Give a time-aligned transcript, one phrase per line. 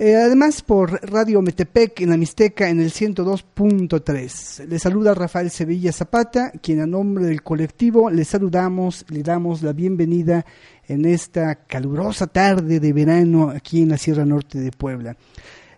[0.00, 4.68] Eh, además por Radio Metepec en la Mixteca en el 102.3.
[4.68, 9.72] Le saluda Rafael Sevilla Zapata, quien a nombre del colectivo le saludamos, le damos la
[9.72, 10.46] bienvenida
[10.86, 15.16] en esta calurosa tarde de verano aquí en la Sierra Norte de Puebla.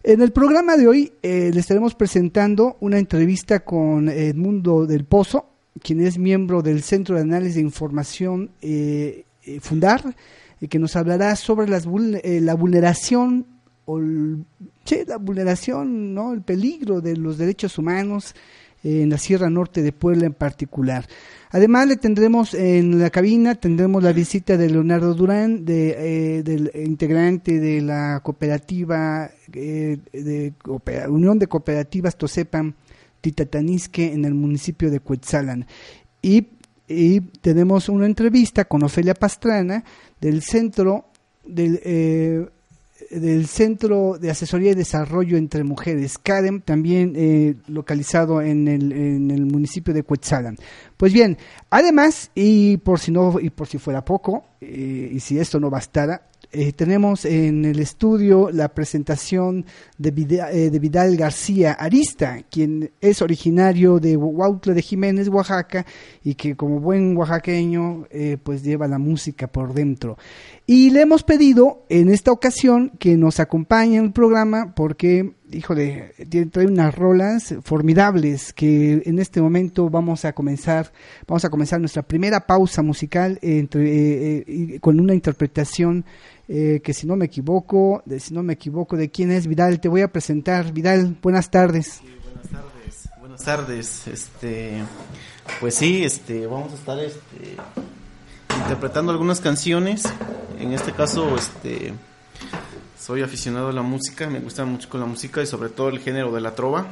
[0.03, 5.47] En el programa de hoy eh, le estaremos presentando una entrevista con Edmundo del Pozo,
[5.83, 9.25] quien es miembro del Centro de Análisis de Información eh,
[9.63, 10.15] Fundar,
[10.61, 13.47] y que nos hablará sobre las la vulneración
[13.91, 14.45] o el-
[14.85, 16.33] sí, la vulneración, ¿no?
[16.33, 18.35] el peligro de los derechos humanos
[18.83, 21.07] en la Sierra Norte de Puebla en particular.
[21.51, 26.71] Además le tendremos en la cabina, tendremos la visita de Leonardo Durán, de, eh, del
[26.75, 30.53] integrante de la cooperativa eh, de
[31.09, 32.75] Unión de Cooperativas Tosepan
[33.21, 35.67] Titatanisque en el municipio de Cuetzalan.
[36.23, 36.47] Y,
[36.89, 39.85] y tenemos una entrevista con Ofelia Pastrana
[40.21, 41.05] del centro
[41.45, 42.47] del eh,
[43.11, 49.31] del Centro de Asesoría y Desarrollo entre Mujeres, CADEM, también eh, localizado en el, en
[49.31, 50.57] el municipio de Cuetzalan.
[50.97, 51.39] Pues bien,
[51.71, 55.71] además, y por si no, y por si fuera poco, eh, y si esto no
[55.71, 59.65] bastara, eh, tenemos en el estudio la presentación
[59.99, 65.87] de Vida- eh, de Vidal García Arista, quien es originario de Huautla de Jiménez, Oaxaca,
[66.25, 70.19] y que como buen oaxaqueño, eh, pues lleva la música por dentro.
[70.67, 76.13] Y le hemos pedido en esta ocasión que nos acompañe en el programa porque, híjole,
[76.29, 80.93] tiene, trae unas rolas formidables que en este momento vamos a comenzar,
[81.27, 86.05] vamos a comenzar nuestra primera pausa musical entre, eh, eh, con una interpretación
[86.53, 89.79] eh, que si no me equivoco, de, si no me equivoco, de quién es Vidal,
[89.79, 90.73] te voy a presentar.
[90.73, 92.01] Vidal, buenas tardes.
[92.03, 93.09] Buenas tardes.
[93.21, 94.09] Buenas tardes.
[94.09, 94.83] Este,
[95.61, 97.57] pues sí, este, vamos a estar este,
[98.63, 100.03] interpretando algunas canciones.
[100.59, 101.95] En este caso, este,
[102.99, 106.33] soy aficionado a la música, me gusta mucho la música y sobre todo el género
[106.33, 106.89] de la trova.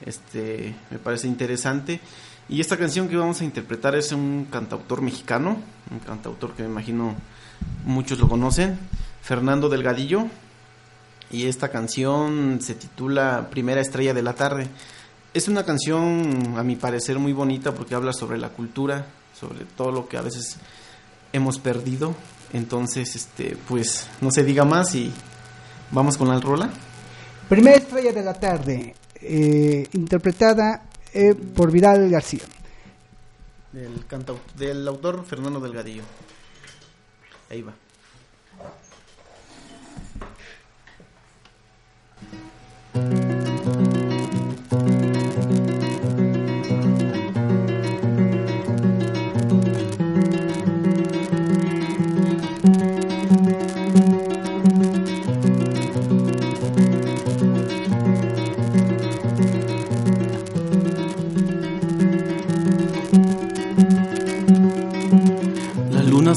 [0.00, 2.00] Este, me parece interesante.
[2.48, 5.58] Y esta canción que vamos a interpretar es un cantautor mexicano,
[5.90, 7.16] un cantautor que me imagino
[7.84, 8.78] muchos lo conocen,
[9.22, 10.26] Fernando Delgadillo.
[11.30, 14.68] Y esta canción se titula Primera Estrella de la Tarde.
[15.34, 19.06] Es una canción, a mi parecer, muy bonita porque habla sobre la cultura,
[19.38, 20.56] sobre todo lo que a veces
[21.32, 22.14] hemos perdido.
[22.52, 25.12] Entonces, este, pues, no se diga más y
[25.90, 26.70] vamos con la rola.
[27.48, 30.82] Primera estrella de la tarde, eh, interpretada
[31.12, 32.42] eh, por Vidal García.
[33.72, 36.02] Del, autor Fernando Delgadillo.
[37.50, 37.72] Ahí va.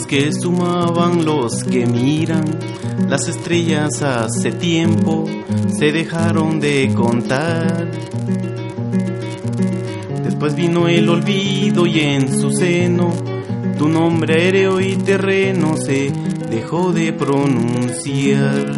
[0.07, 2.43] Que sumaban los que miran,
[3.07, 5.23] las estrellas hace tiempo
[5.69, 7.89] se dejaron de contar.
[10.25, 13.13] Después vino el olvido y en su seno
[13.77, 16.11] tu nombre aéreo y terreno se
[16.49, 18.73] dejó de pronunciar.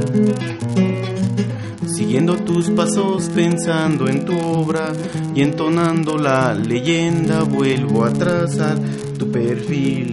[1.88, 4.94] Siguiendo tus pasos, pensando en tu obra
[5.34, 8.78] y entonando la leyenda, vuelvo a trazar
[9.18, 10.13] tu perfil.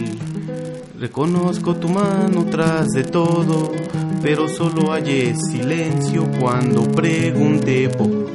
[1.01, 3.73] Reconozco tu mano tras de todo,
[4.21, 8.29] pero solo hallé silencio cuando pregunté por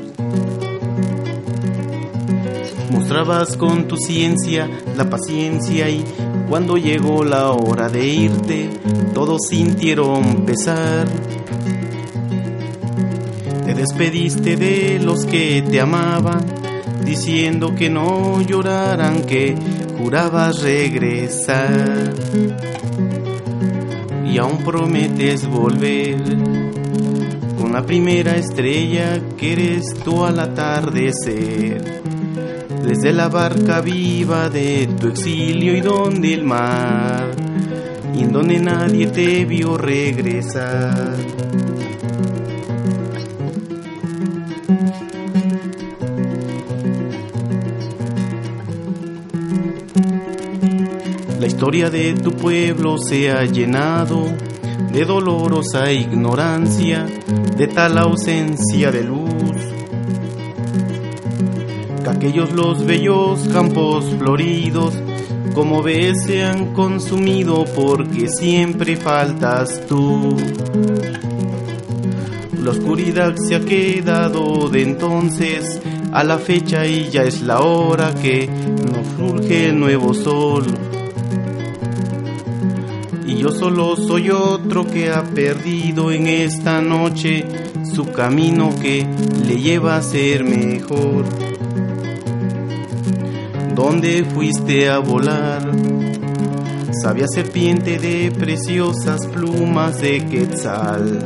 [2.90, 4.68] Mostrabas con tu ciencia
[4.98, 6.04] la paciencia y
[6.50, 8.72] cuando llegó la hora de irte,
[9.14, 11.08] todos sintieron pesar.
[13.64, 16.44] Te despediste de los que te amaban,
[17.06, 19.56] diciendo que no lloraran, que
[19.97, 22.13] jurabas regresar.
[24.25, 26.21] Y aún prometes volver
[27.57, 32.03] con la primera estrella que eres tú al atardecer
[32.86, 37.31] desde la barca viva de tu exilio y donde el mar,
[38.13, 41.15] y en donde nadie te vio regresar.
[51.56, 54.25] Historia de tu pueblo se ha llenado
[54.92, 57.06] de dolorosa ignorancia,
[57.56, 59.56] de tal ausencia de luz
[62.10, 64.94] aquellos los bellos campos floridos,
[65.54, 70.36] como ves, se han consumido porque siempre faltas tú.
[72.62, 75.80] La oscuridad se ha quedado de entonces
[76.12, 80.66] a la fecha y ya es la hora que nos surge el nuevo sol.
[83.36, 87.46] Y yo solo soy otro que ha perdido en esta noche
[87.84, 89.06] su camino que
[89.46, 91.26] le lleva a ser mejor.
[93.76, 95.70] ¿Dónde fuiste a volar?
[97.04, 101.22] Sabia serpiente de preciosas plumas de quetzal,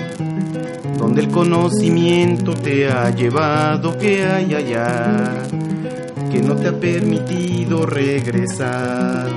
[0.97, 5.43] donde el conocimiento te ha llevado que hay allá,
[6.31, 9.28] que no te ha permitido regresar.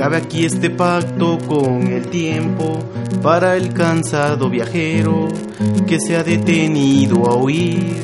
[0.00, 2.78] Cabe aquí este pacto con el tiempo
[3.20, 5.28] para el cansado viajero
[5.86, 7.98] que se ha detenido a oír.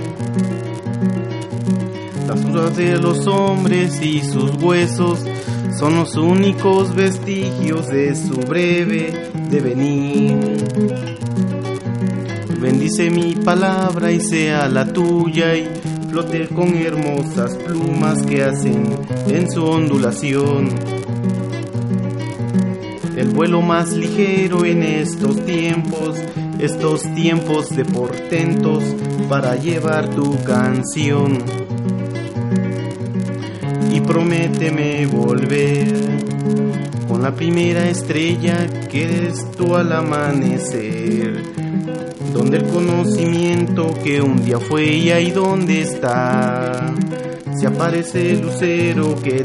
[2.28, 5.25] Las dudas de los hombres y sus huesos
[5.78, 10.66] son los únicos vestigios de su breve devenir.
[12.60, 15.66] Bendice mi palabra y sea la tuya y
[16.10, 18.84] flote con hermosas plumas que hacen
[19.28, 20.95] en su ondulación
[23.16, 26.18] el vuelo más ligero en estos tiempos,
[26.58, 28.84] estos tiempos de portentos
[29.28, 31.38] para llevar tu canción.
[33.90, 35.94] Y prométeme volver
[37.08, 41.42] con la primera estrella que eres tú al amanecer,
[42.34, 46.94] donde el conocimiento que un día fue y ahí donde está,
[47.58, 49.36] se aparece el lucero que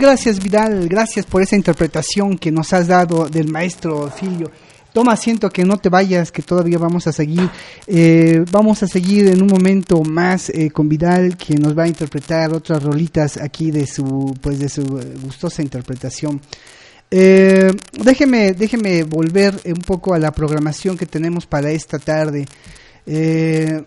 [0.00, 4.50] gracias Vidal, gracias por esa interpretación que nos has dado del maestro Filio.
[4.92, 7.48] Toma asiento que no te vayas, que todavía vamos a seguir.
[7.86, 11.88] Eh, vamos a seguir en un momento más eh, con Vidal, que nos va a
[11.88, 14.82] interpretar otras rolitas aquí de su, pues de su
[15.22, 16.40] gustosa interpretación.
[17.08, 17.70] Eh,
[18.02, 22.46] déjeme, déjeme volver un poco a la programación que tenemos para esta tarde.
[23.06, 23.82] Eh,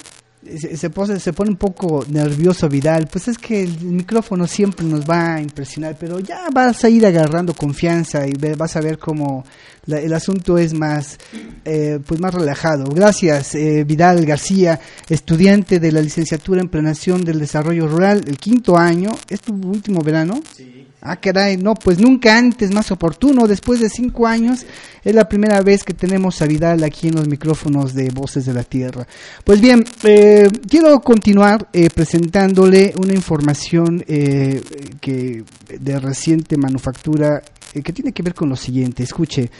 [0.75, 5.09] se, pone, se pone un poco nervioso Vidal, pues es que el micrófono siempre nos
[5.09, 9.43] va a impresionar, pero ya vas a ir agarrando confianza y vas a ver cómo
[9.87, 11.17] el asunto es más,
[11.65, 12.85] eh, pues más relajado.
[12.85, 18.77] Gracias eh, Vidal García, estudiante de la licenciatura en Planeación del Desarrollo Rural, el quinto
[18.77, 20.41] año, ¿es tu último verano?
[20.55, 20.82] Sí.
[21.05, 24.65] Ah, caray, no, pues nunca antes más oportuno, después de cinco años,
[25.03, 28.53] es la primera vez que tenemos a Vidal aquí en los micrófonos de Voces de
[28.53, 29.05] la Tierra.
[29.43, 34.61] Pues bien, eh, quiero continuar eh, presentándole una información eh,
[35.01, 35.43] que
[35.77, 37.41] de reciente manufactura
[37.73, 39.03] que tiene que ver con lo siguiente.
[39.03, 39.51] Escuche,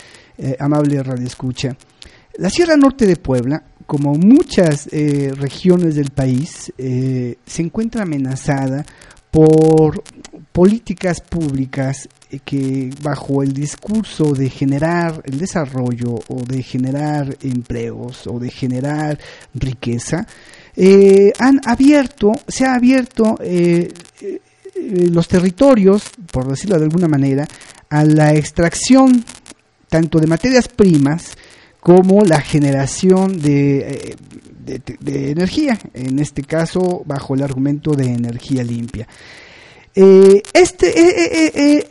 [0.60, 1.76] amable radio escucha.
[2.38, 8.86] La Sierra Norte de Puebla, como muchas regiones del país, se encuentra amenazada
[9.34, 10.04] por
[10.52, 12.10] políticas públicas
[12.46, 19.20] que bajo el discurso de generar el desarrollo o de generar empleos o de generar
[19.54, 20.26] riqueza,
[20.76, 24.40] eh, han abierto, se ha abierto eh, eh,
[25.12, 27.48] los territorios, por decirlo de alguna manera,
[27.90, 29.24] a la extracción
[29.88, 31.38] tanto de materias primas
[31.80, 34.16] como la generación de,
[34.64, 39.08] de, energía, en este caso bajo el argumento de energía limpia.
[39.96, 41.88] Este,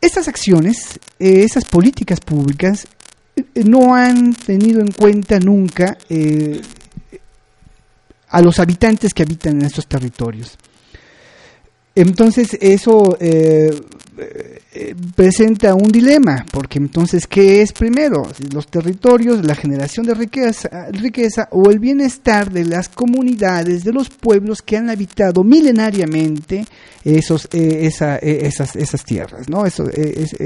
[0.00, 2.86] estas acciones, esas políticas públicas,
[3.54, 5.96] no han tenido en cuenta nunca
[8.28, 10.58] a los habitantes que habitan en estos territorios.
[11.94, 13.70] Entonces eso eh,
[14.72, 18.28] eh, presenta un dilema, porque entonces, ¿qué es primero?
[18.52, 24.08] Los territorios, la generación de riqueza, riqueza o el bienestar de las comunidades, de los
[24.10, 26.66] pueblos que han habitado milenariamente
[27.04, 29.66] esos, eh, esas, esas tierras, ¿no?
[29.66, 30.36] Eso, es,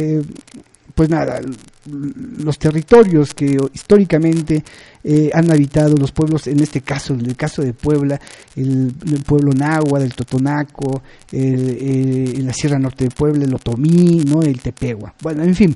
[0.95, 1.41] pues nada,
[1.87, 4.63] los territorios que históricamente
[5.03, 8.21] eh, han habitado los pueblos, en este caso, en el caso de Puebla,
[8.55, 8.95] el,
[9.27, 14.43] pueblo Nahua, del Totonaco, en la Sierra Norte de Puebla, el Otomí, ¿no?
[14.43, 15.15] el Tepegua.
[15.21, 15.75] Bueno, en fin,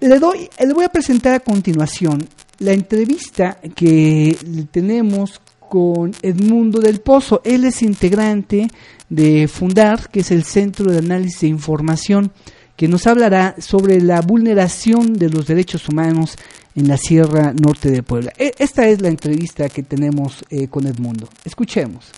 [0.00, 4.36] le, doy, le voy a presentar a continuación la entrevista que
[4.70, 7.40] tenemos con Edmundo del Pozo.
[7.44, 8.68] Él es integrante
[9.08, 12.32] de Fundar, que es el Centro de Análisis de Información
[12.78, 16.36] que nos hablará sobre la vulneración de los derechos humanos
[16.76, 18.32] en la Sierra Norte de Puebla.
[18.38, 21.28] E, esta es la entrevista que tenemos eh, con Edmundo.
[21.44, 22.12] Escuchemos.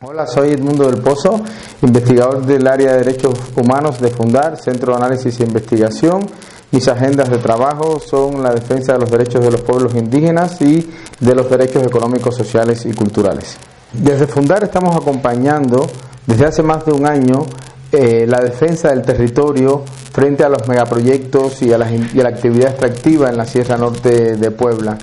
[0.00, 1.40] Hola, soy Edmundo del Pozo,
[1.82, 6.26] investigador del área de derechos humanos de Fundar, Centro de Análisis e Investigación.
[6.72, 10.90] Mis agendas de trabajo son la defensa de los derechos de los pueblos indígenas y
[11.20, 13.58] de los derechos económicos, sociales y culturales.
[13.92, 15.86] Desde Fundar estamos acompañando
[16.26, 17.46] desde hace más de un año
[17.92, 22.28] eh, la defensa del territorio frente a los megaproyectos y a, la, y a, la,
[22.28, 24.96] actividad extractiva en la Sierra Norte de Puebla.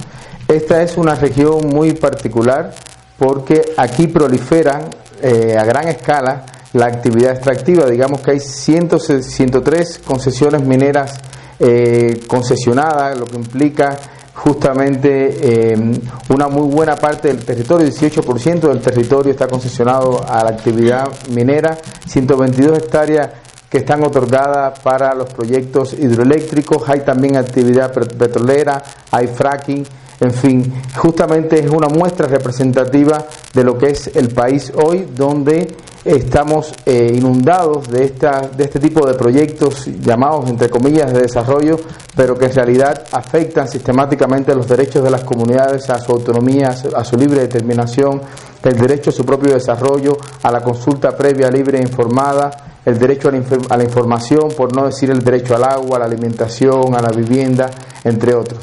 [0.48, 2.74] Esta es una región muy particular
[3.18, 4.90] porque aquí proliferan
[5.22, 7.86] eh, a gran escala la actividad extractiva.
[7.88, 11.20] Digamos que hay 103 concesiones mineras
[11.60, 13.98] eh, concesionadas, lo que implica
[14.38, 20.52] justamente eh, una muy buena parte del territorio, 18% del territorio está concesionado a la
[20.52, 21.76] actividad minera,
[22.06, 23.32] 122 hectáreas
[23.68, 29.84] que están otorgadas para los proyectos hidroeléctricos, hay también actividad petrolera, hay fracking,
[30.20, 33.26] en fin, justamente es una muestra representativa
[33.56, 35.76] de lo que es el país hoy, donde
[36.08, 41.78] estamos eh, inundados de, esta, de este tipo de proyectos llamados, entre comillas, de desarrollo,
[42.16, 47.04] pero que en realidad afectan sistemáticamente los derechos de las comunidades a su autonomía, a
[47.04, 48.22] su libre determinación,
[48.64, 53.30] el derecho a su propio desarrollo, a la consulta previa, libre e informada, el derecho
[53.30, 56.96] a la, a la información, por no decir el derecho al agua, a la alimentación,
[56.96, 57.70] a la vivienda,
[58.04, 58.60] entre otros.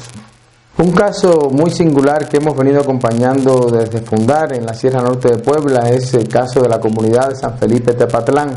[0.77, 5.37] Un caso muy singular que hemos venido acompañando desde fundar en la Sierra Norte de
[5.37, 8.51] Puebla es el caso de la comunidad de San Felipe Tepatlán,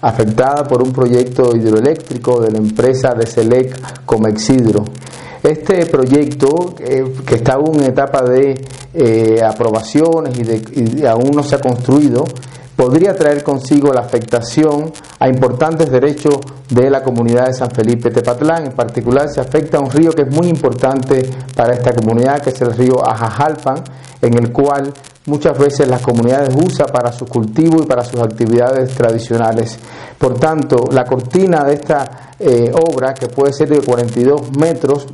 [0.00, 4.82] afectada por un proyecto hidroeléctrico de la empresa de Selec Comexidro.
[5.44, 11.44] Este proyecto, eh, que está aún en etapa de eh, aprobaciones y, y aún no
[11.44, 12.24] se ha construido,
[12.80, 16.38] podría traer consigo la afectación a importantes derechos
[16.70, 18.68] de la comunidad de San Felipe Tepatlán.
[18.68, 22.48] En particular se afecta a un río que es muy importante para esta comunidad, que
[22.48, 23.84] es el río Ajajalpan,
[24.22, 24.94] en el cual
[25.26, 29.78] muchas veces las comunidades usan para su cultivo y para sus actividades tradicionales.
[30.16, 35.06] Por tanto, la cortina de esta eh, obra, que puede ser de 42 metros,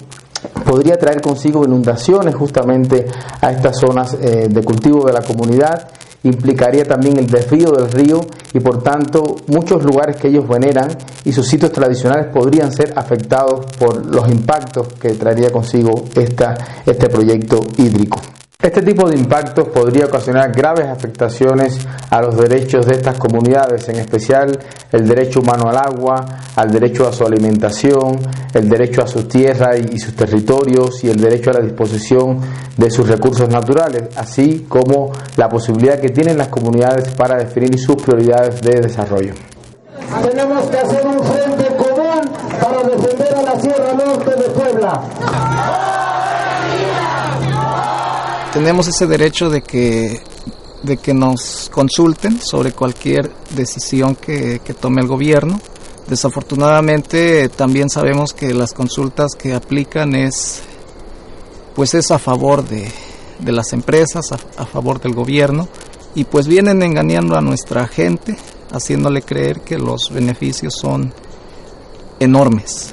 [0.64, 3.08] podría traer consigo inundaciones justamente
[3.40, 5.88] a estas zonas eh, de cultivo de la comunidad
[6.26, 8.20] implicaría también el desvío del río
[8.52, 10.88] y por tanto muchos lugares que ellos veneran
[11.24, 16.54] y sus sitios tradicionales podrían ser afectados por los impactos que traería consigo esta,
[16.84, 18.20] este proyecto hídrico.
[18.66, 24.00] Este tipo de impactos podría ocasionar graves afectaciones a los derechos de estas comunidades, en
[24.00, 24.58] especial
[24.90, 28.18] el derecho humano al agua, al derecho a su alimentación,
[28.52, 32.40] el derecho a su tierra y sus territorios y el derecho a la disposición
[32.76, 38.02] de sus recursos naturales, así como la posibilidad que tienen las comunidades para definir sus
[38.02, 39.34] prioridades de desarrollo.
[40.28, 45.02] Tenemos que hacer un frente común para defender a la Sierra Norte de Puebla
[48.56, 50.18] tenemos ese derecho de que,
[50.82, 55.60] de que nos consulten sobre cualquier decisión que, tome el gobierno.
[56.08, 60.62] Desafortunadamente también sabemos que las consultas que aplican es
[61.74, 62.90] pues es a favor de,
[63.44, 65.68] las empresas, a, favor del gobierno
[66.14, 68.38] y pues vienen engañando a nuestra gente
[68.72, 71.12] haciéndole creer que los beneficios son
[72.18, 72.92] enormes.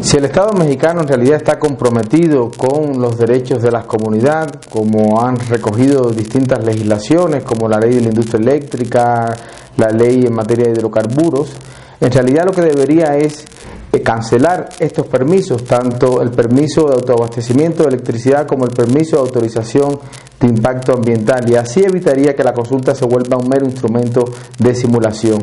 [0.00, 5.20] Si el Estado mexicano en realidad está comprometido con los derechos de la comunidad, como
[5.20, 9.36] han recogido distintas legislaciones, como la ley de la industria eléctrica,
[9.76, 11.52] la ley en materia de hidrocarburos,
[12.00, 13.44] en realidad lo que debería es
[13.92, 19.22] eh, cancelar estos permisos, tanto el permiso de autoabastecimiento de electricidad como el permiso de
[19.22, 19.98] autorización
[20.40, 24.24] de impacto ambiental, y así evitaría que la consulta se vuelva un mero instrumento
[24.58, 25.42] de simulación.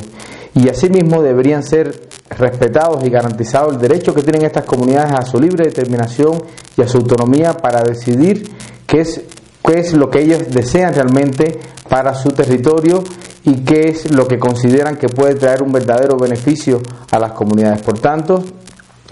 [0.57, 5.39] Y asimismo deberían ser respetados y garantizados el derecho que tienen estas comunidades a su
[5.39, 6.41] libre determinación
[6.75, 8.49] y a su autonomía para decidir
[8.87, 9.21] qué es,
[9.63, 13.03] qué es lo que ellos desean realmente para su territorio
[13.43, 17.83] y qué es lo que consideran que puede traer un verdadero beneficio a las comunidades.
[17.83, 18.43] Por tanto,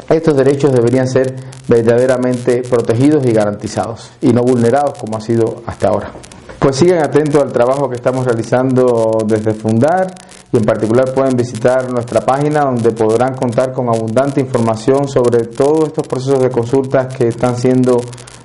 [0.10, 1.36] estos derechos deberían ser
[1.68, 6.12] verdaderamente protegidos y garantizados y no vulnerados como ha sido hasta ahora.
[6.58, 10.08] Pues sigan atentos al trabajo que estamos realizando desde Fundar
[10.56, 15.88] y en particular pueden visitar nuestra página donde podrán contar con abundante información sobre todos
[15.88, 18.00] estos procesos de consultas que están siendo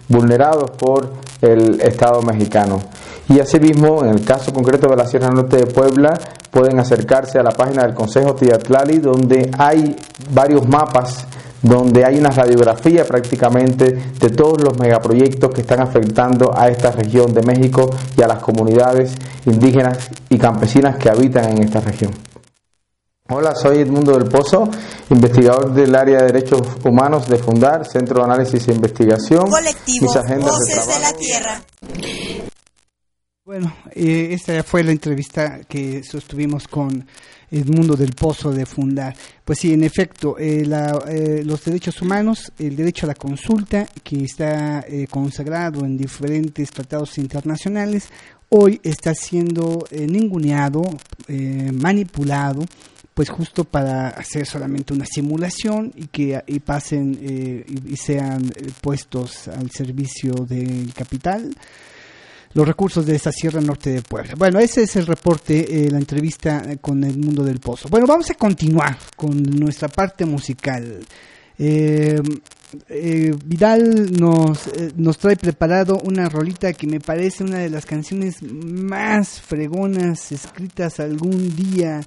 [0.08, 2.80] vulnerados por el Estado mexicano.
[3.28, 6.18] Y asimismo, en el caso concreto de la Sierra Norte de Puebla,
[6.50, 9.94] pueden acercarse a la página del Consejo Tiatlali, donde hay
[10.34, 11.24] varios mapas,
[11.62, 17.32] donde hay una radiografía prácticamente de todos los megaproyectos que están afectando a esta región
[17.32, 19.14] de México y a las comunidades
[19.46, 22.12] indígenas y campesinas que habitan en esta región.
[23.32, 24.68] Hola, soy Edmundo del Pozo,
[25.08, 29.48] investigador del área de derechos humanos de Fundar, Centro de Análisis e Investigación.
[29.48, 31.62] Colectivo Voces de, de la Tierra.
[33.44, 37.06] Bueno, eh, esta fue la entrevista que sostuvimos con
[37.50, 39.14] Edmundo del Pozo de Fundar.
[39.44, 43.86] Pues sí, en efecto, eh, la, eh, los derechos humanos, el derecho a la consulta,
[44.02, 48.08] que está eh, consagrado en diferentes tratados internacionales,
[48.50, 50.82] hoy está siendo eh, ninguneado,
[51.28, 52.64] eh, manipulado,
[53.14, 58.50] pues justo para hacer solamente una simulación y que y pasen eh, y, y sean
[58.80, 61.50] puestos al servicio del capital
[62.52, 64.34] los recursos de esta Sierra Norte de Puebla.
[64.36, 67.88] Bueno, ese es el reporte, eh, la entrevista con el mundo del pozo.
[67.88, 71.00] Bueno, vamos a continuar con nuestra parte musical.
[71.62, 72.18] Eh,
[72.88, 77.84] eh, Vidal nos, eh, nos trae preparado una rolita que me parece una de las
[77.84, 82.00] canciones más fregonas escritas algún día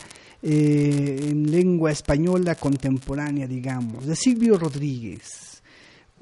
[0.46, 5.53] en lengua española contemporánea, digamos, de Silvio Rodríguez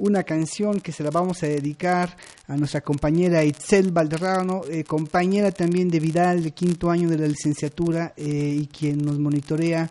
[0.02, 5.52] una canción que se la vamos a dedicar a nuestra compañera Itzel Valderrano, eh, compañera
[5.52, 9.90] también de Vidal de quinto año de la licenciatura eh, y quien nos monitorea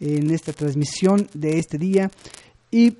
[0.00, 2.10] en esta transmisión de este día.
[2.70, 2.96] Y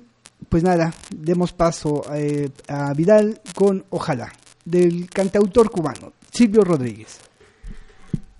[0.49, 4.31] pues nada, demos paso eh, a Vidal con Ojalá,
[4.63, 7.19] del cantautor cubano, Silvio Rodríguez.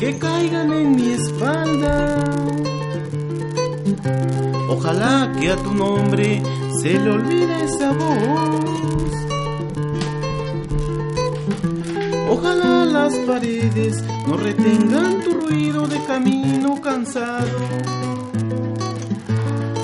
[0.00, 2.24] que caigan en mi espalda.
[4.70, 6.42] Ojalá que a tu nombre
[6.80, 9.12] se le olvide esa voz.
[12.30, 17.58] Ojalá las paredes no retengan tu ruido de camino cansado.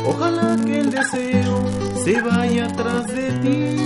[0.07, 1.63] Ojalá que el deseo
[2.03, 3.86] se vaya atrás de ti.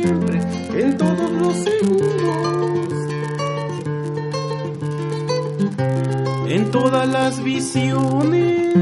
[6.71, 8.75] todas las visiones.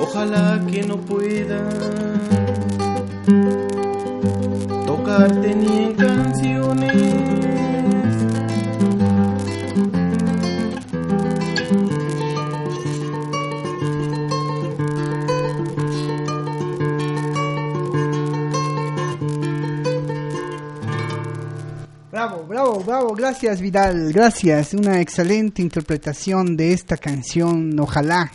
[0.00, 1.68] Ojalá que no pueda
[4.86, 5.95] tocarte ni
[22.86, 24.72] Bravo, gracias Vidal, gracias.
[24.72, 28.30] Una excelente interpretación de esta canción, ojalá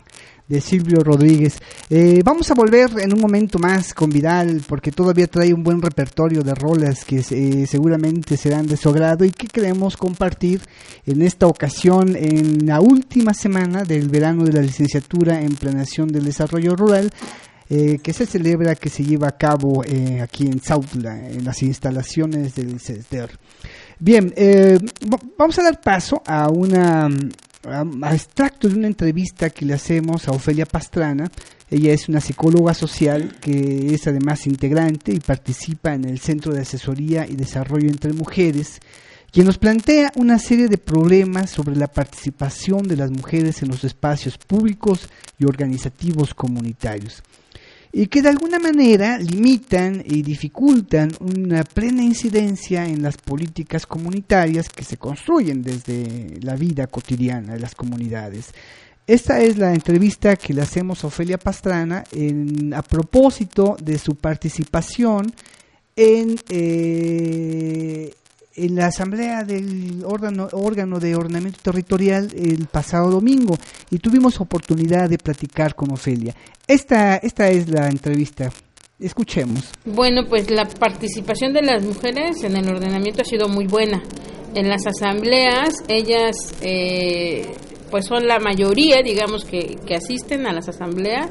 [0.46, 1.58] de Silvio Rodríguez.
[1.90, 5.82] Eh, vamos a volver en un momento más con Vidal porque todavía trae un buen
[5.82, 10.60] repertorio de rolas que eh, seguramente serán de su agrado y que queremos compartir
[11.06, 16.26] en esta ocasión en la última semana del verano de la licenciatura en Planeación del
[16.26, 17.10] Desarrollo Rural.
[17.74, 21.64] Eh, que se celebra, que se lleva a cabo eh, aquí en Zautla, en las
[21.64, 23.30] instalaciones del CESDER.
[24.04, 24.80] Bien, eh,
[25.38, 30.32] vamos a dar paso a una a, extracto de una entrevista que le hacemos a
[30.32, 31.30] Ofelia Pastrana.
[31.70, 36.62] Ella es una psicóloga social que es además integrante y participa en el Centro de
[36.62, 38.80] Asesoría y Desarrollo entre Mujeres,
[39.32, 43.84] quien nos plantea una serie de problemas sobre la participación de las mujeres en los
[43.84, 47.22] espacios públicos y organizativos comunitarios
[47.94, 54.70] y que de alguna manera limitan y dificultan una plena incidencia en las políticas comunitarias
[54.70, 58.54] que se construyen desde la vida cotidiana de las comunidades.
[59.08, 64.16] Esta es la entrevista que le hacemos a Ofelia Pastrana en, a propósito de su
[64.16, 65.34] participación
[65.96, 68.14] en, eh,
[68.56, 73.58] en la asamblea del órgano, órgano de ordenamiento territorial el pasado domingo
[73.90, 76.36] y tuvimos oportunidad de platicar con Ofelia.
[76.68, 78.50] Esta, esta es la entrevista.
[79.00, 79.72] Escuchemos.
[79.86, 84.04] Bueno, pues la participación de las mujeres en el ordenamiento ha sido muy buena.
[84.54, 87.56] En las asambleas, ellas eh,
[87.90, 91.30] pues son la mayoría, digamos, que, que asisten a las asambleas,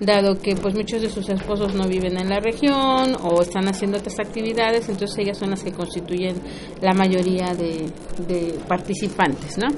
[0.00, 3.98] dado que pues muchos de sus esposos no viven en la región o están haciendo
[3.98, 6.36] otras actividades, entonces ellas son las que constituyen
[6.80, 7.90] la mayoría de,
[8.68, 9.68] participantes, ¿no?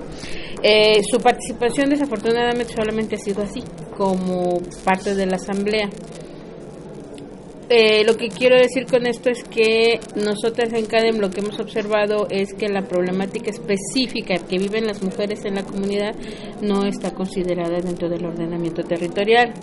[0.62, 3.62] Eh, su participación desafortunadamente solamente ha sido así,
[3.96, 5.88] como parte de la asamblea.
[7.72, 11.60] Eh, lo que quiero decir con esto es que nosotras en CADEM lo que hemos
[11.60, 16.16] observado es que la problemática específica que viven las mujeres en la comunidad
[16.60, 19.54] no está considerada dentro del ordenamiento territorial.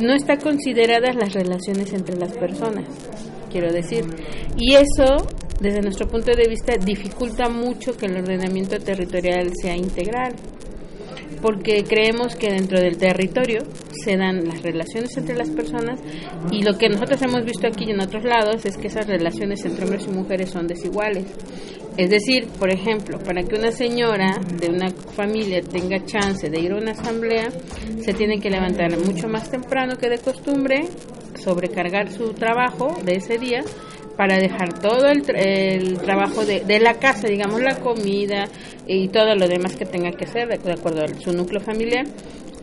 [0.00, 2.84] No está consideradas las relaciones entre las personas,
[3.50, 4.04] quiero decir.
[4.56, 5.26] Y eso,
[5.60, 10.34] desde nuestro punto de vista, dificulta mucho que el ordenamiento territorial sea integral
[11.40, 13.60] porque creemos que dentro del territorio
[14.04, 16.00] se dan las relaciones entre las personas
[16.50, 19.64] y lo que nosotros hemos visto aquí y en otros lados es que esas relaciones
[19.64, 21.24] entre hombres y mujeres son desiguales.
[21.96, 26.72] Es decir, por ejemplo, para que una señora de una familia tenga chance de ir
[26.72, 27.48] a una asamblea,
[28.00, 30.88] se tiene que levantar mucho más temprano que de costumbre,
[31.42, 33.62] sobrecargar su trabajo de ese día
[34.16, 35.22] para dejar todo el,
[35.98, 38.44] trabajo de, de, la casa, digamos la comida
[38.86, 42.06] y todo lo demás que tenga que hacer de, de acuerdo a su núcleo familiar,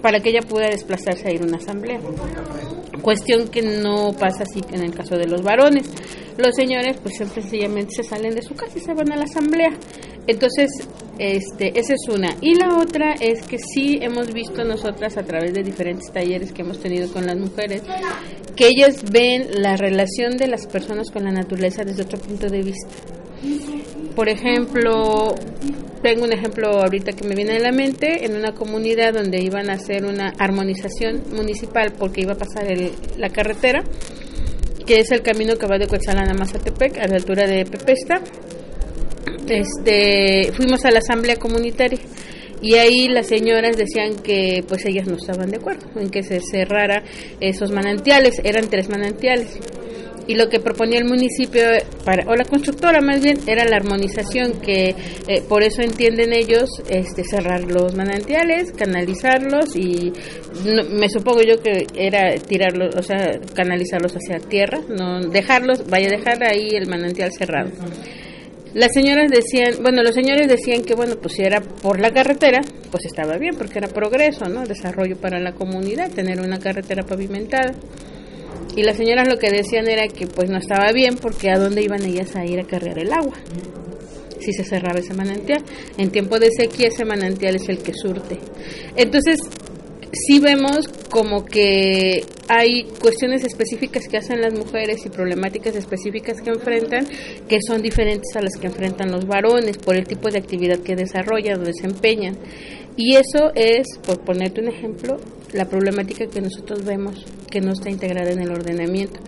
[0.01, 1.99] para que ella pueda desplazarse a ir a una asamblea.
[3.01, 5.89] Cuestión que no pasa así en el caso de los varones.
[6.37, 9.71] Los señores pues sencillamente se salen de su casa y se van a la asamblea.
[10.25, 10.69] Entonces,
[11.19, 12.35] este, esa es una.
[12.41, 16.61] Y la otra es que sí hemos visto nosotras a través de diferentes talleres que
[16.61, 17.83] hemos tenido con las mujeres,
[18.55, 22.61] que ellas ven la relación de las personas con la naturaleza desde otro punto de
[22.61, 22.89] vista.
[24.15, 25.35] Por ejemplo,
[26.01, 29.69] tengo un ejemplo ahorita que me viene a la mente, en una comunidad donde iban
[29.69, 33.83] a hacer una armonización municipal porque iba a pasar el, la carretera,
[34.85, 38.21] que es el camino que va de Coetzalan a Mazatepec, a la altura de Pepesta.
[39.47, 41.99] Este, fuimos a la asamblea comunitaria
[42.61, 46.39] y ahí las señoras decían que pues ellas no estaban de acuerdo en que se
[46.39, 47.03] cerrara
[47.41, 49.59] esos manantiales, eran tres manantiales
[50.27, 51.61] y lo que proponía el municipio
[52.05, 54.95] para o la constructora más bien era la armonización que
[55.27, 60.13] eh, por eso entienden ellos este cerrar los manantiales canalizarlos y
[60.91, 66.11] me supongo yo que era tirarlos o sea canalizarlos hacia tierra no dejarlos vaya a
[66.11, 67.71] dejar ahí el manantial cerrado
[68.73, 72.61] las señoras decían, bueno, los señores decían que, bueno, pues si era por la carretera,
[72.89, 74.65] pues estaba bien, porque era progreso, ¿no?
[74.65, 77.75] Desarrollo para la comunidad, tener una carretera pavimentada.
[78.75, 81.83] Y las señoras lo que decían era que pues no estaba bien porque a dónde
[81.83, 83.37] iban ellas a ir a cargar el agua
[84.43, 85.63] si se cerraba ese manantial.
[85.97, 88.37] En tiempo de sequía ese manantial es el que surte.
[88.95, 89.39] Entonces,
[90.11, 96.49] sí vemos como que hay cuestiones específicas que hacen las mujeres y problemáticas específicas que
[96.49, 97.07] enfrentan
[97.47, 100.95] que son diferentes a las que enfrentan los varones por el tipo de actividad que
[100.95, 102.37] desarrollan o desempeñan.
[102.95, 105.17] Y eso es, por ponerte un ejemplo,
[105.51, 109.19] la problemática que nosotros vemos que no está integrada en el ordenamiento.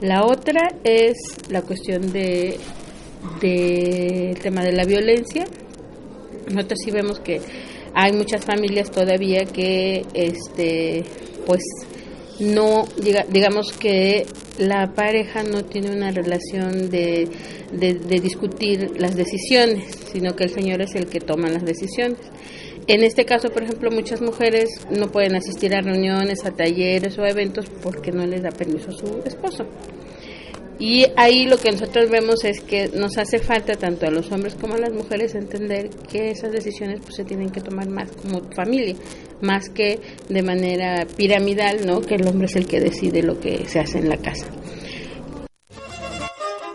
[0.00, 1.16] La otra es
[1.50, 2.58] la cuestión de
[3.40, 5.44] del tema de la violencia.
[6.50, 7.40] Nosotros sí vemos que
[7.94, 11.04] hay muchas familias todavía que este
[11.46, 11.62] pues
[12.38, 12.84] no
[13.30, 14.26] digamos que
[14.58, 17.28] la pareja no tiene una relación de,
[17.72, 22.18] de, de discutir las decisiones, sino que el señor es el que toma las decisiones.
[22.90, 27.24] En este caso, por ejemplo, muchas mujeres no pueden asistir a reuniones, a talleres o
[27.24, 29.64] eventos porque no les da permiso a su esposo.
[30.80, 34.56] Y ahí lo que nosotros vemos es que nos hace falta tanto a los hombres
[34.56, 38.42] como a las mujeres entender que esas decisiones pues se tienen que tomar más como
[38.56, 38.96] familia,
[39.40, 42.00] más que de manera piramidal, ¿no?
[42.00, 44.46] Que el hombre es el que decide lo que se hace en la casa.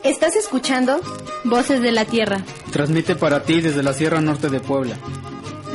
[0.01, 1.01] ¿Estás escuchando?
[1.43, 2.45] Voces de la Tierra.
[2.71, 4.97] Transmite para ti desde la Sierra Norte de Puebla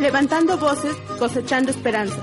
[0.01, 2.21] levantando voces, cosechando esperanza.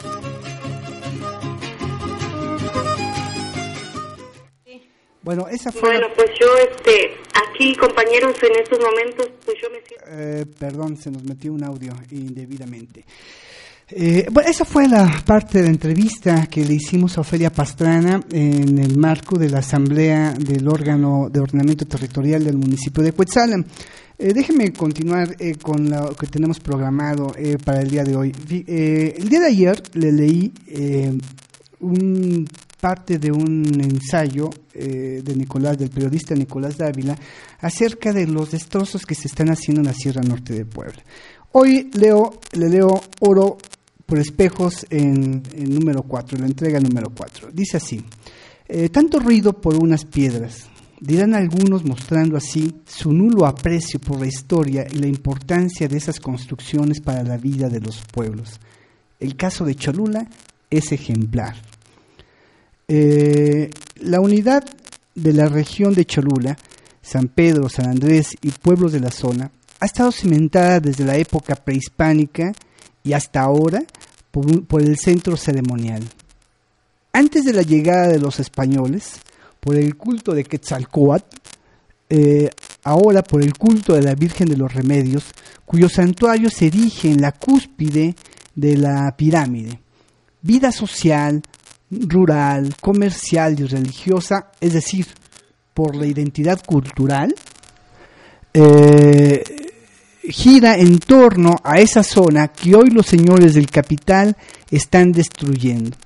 [5.22, 5.90] Bueno, esa fue.
[5.90, 10.06] Bueno, pues yo, este, aquí, compañeros, en estos momentos, pues yo me siento.
[10.08, 13.04] Eh, perdón, se nos metió un audio indebidamente.
[13.90, 18.22] Eh, bueno, esa fue la parte de la entrevista que le hicimos a Ofelia Pastrana
[18.32, 23.66] en el marco de la asamblea del órgano de ordenamiento territorial del municipio de Cuetzalan.
[24.20, 28.34] Eh, déjeme continuar eh, con lo que tenemos programado eh, para el día de hoy.
[28.50, 30.52] el día de ayer le leí
[31.82, 32.48] un
[32.82, 37.16] parte de un ensayo de Nicolás, del periodista Nicolás Dávila,
[37.60, 41.04] acerca de los destrozos que se están haciendo en la Sierra Norte de Puebla.
[41.52, 43.58] Hoy leo, le leo Oro
[44.06, 47.50] por espejos en, en número 4, la entrega número 4.
[47.52, 48.04] Dice así,
[48.92, 50.70] tanto ruido por unas piedras,
[51.00, 56.20] dirán algunos mostrando así su nulo aprecio por la historia y la importancia de esas
[56.20, 58.60] construcciones para la vida de los pueblos.
[59.20, 60.28] El caso de Cholula
[60.70, 61.56] es ejemplar.
[62.88, 64.64] Eh, la unidad
[65.16, 66.58] de la región de Cholula,
[67.02, 71.56] San Pedro, San Andrés y pueblos de la zona, ha estado cimentada desde la época
[71.56, 72.52] prehispánica
[73.04, 73.84] y hasta ahora
[74.32, 76.04] por, por el centro ceremonial.
[77.14, 79.20] Antes de la llegada de los españoles,
[79.68, 81.36] por el culto de Quetzalcoatl,
[82.10, 82.50] eh,
[82.86, 85.26] ahora por el culto de la Virgen de los Remedios,
[85.66, 88.16] cuyo santuario se erige en la cúspide
[88.56, 89.82] de la pirámide.
[90.42, 91.42] Vida social,
[91.92, 95.06] rural, comercial y religiosa, es decir,
[95.74, 97.36] por la identidad cultural,
[98.54, 99.44] eh,
[100.30, 104.38] gira en torno a esa zona que hoy los señores del capital
[104.72, 105.98] están destruyendo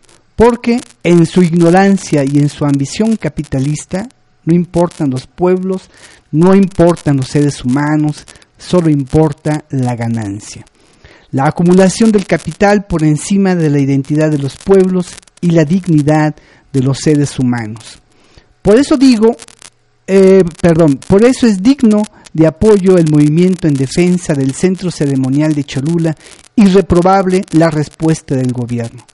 [0.42, 4.10] porque en su ignorancia y en su ambición capitalista
[4.44, 5.92] no importan los pueblos,
[6.32, 8.26] no importan los seres humanos,
[8.58, 10.66] solo importa la ganancia.
[11.30, 15.10] La acumulación del capital por encima de la identidad de los pueblos
[15.42, 16.34] y la dignidad
[16.74, 18.02] de los seres humanos.
[18.64, 19.38] Por eso digo,
[20.08, 22.02] eh, perdón, por eso es digno
[22.34, 26.16] de apoyo el movimiento en defensa del centro ceremonial de Cholula
[26.56, 29.06] y reprobable la respuesta del gobierno.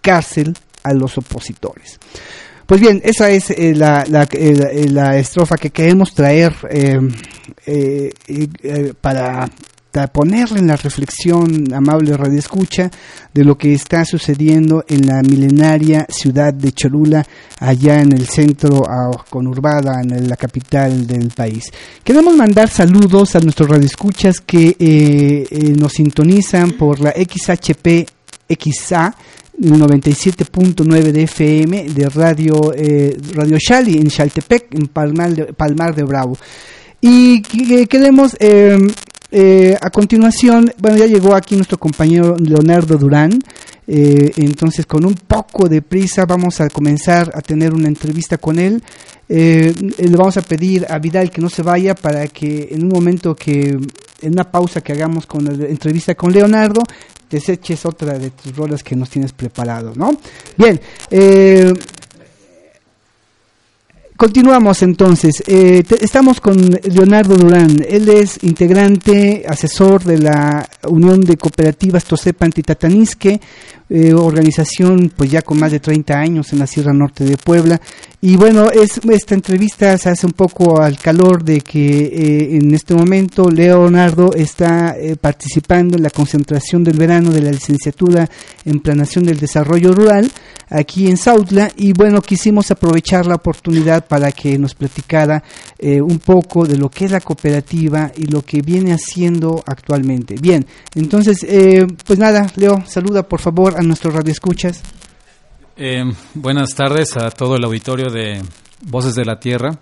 [0.00, 0.54] Cárcel
[0.86, 1.98] a los opositores.
[2.66, 8.10] Pues bien, esa es eh, la, la, eh, la, estrofa que queremos traer eh,
[9.00, 9.48] para,
[10.12, 12.90] ponerle en la reflexión, amable Radio Escucha,
[13.32, 17.24] de lo que está sucediendo en la milenaria ciudad de Cholula,
[17.60, 18.82] allá en el centro
[19.30, 21.70] conurbada, en la capital del país.
[22.02, 25.46] Queremos mandar saludos a nuestros radioescuchas que
[25.78, 28.06] nos sintonizan por la XHP
[28.48, 29.14] XA
[29.58, 36.02] 97.9 de FM de Radio eh, Radio Shali en Chaltepec, en Palmar de, Palmar de
[36.04, 36.36] Bravo.
[37.00, 38.78] Y queremos eh,
[39.30, 43.38] eh, a continuación, bueno, ya llegó aquí nuestro compañero Leonardo Durán.
[43.88, 48.58] Eh, entonces, con un poco de prisa, vamos a comenzar a tener una entrevista con
[48.58, 48.82] él.
[49.28, 52.88] Eh, le vamos a pedir a Vidal que no se vaya para que en un
[52.88, 53.76] momento que,
[54.22, 56.82] en una pausa que hagamos con la entrevista con Leonardo,
[57.30, 60.16] deseches otra de tus rolas que nos tienes preparado, ¿no?
[60.56, 61.72] Bien, eh,
[64.16, 65.42] Continuamos entonces.
[65.46, 67.84] Eh, estamos con Leonardo Durán.
[67.86, 73.38] Él es integrante, asesor de la Unión de Cooperativas Tosepa Antitatanisque,
[73.90, 77.78] eh, organización pues ya con más de 30 años en la Sierra Norte de Puebla.
[78.28, 82.74] Y bueno, es, esta entrevista se hace un poco al calor de que eh, en
[82.74, 88.28] este momento Leonardo está eh, participando en la concentración del verano de la licenciatura
[88.64, 90.28] en Planación del Desarrollo Rural
[90.70, 95.44] aquí en Sautla y bueno, quisimos aprovechar la oportunidad para que nos platicara
[95.80, 100.34] un poco de lo que es la cooperativa y lo que viene haciendo actualmente.
[100.34, 101.46] Bien, entonces,
[102.04, 104.82] pues nada, Leo, saluda por favor a nuestros radioescuchas?
[105.78, 108.42] Eh, buenas tardes a todo el auditorio de
[108.80, 109.78] Voces de la Tierra.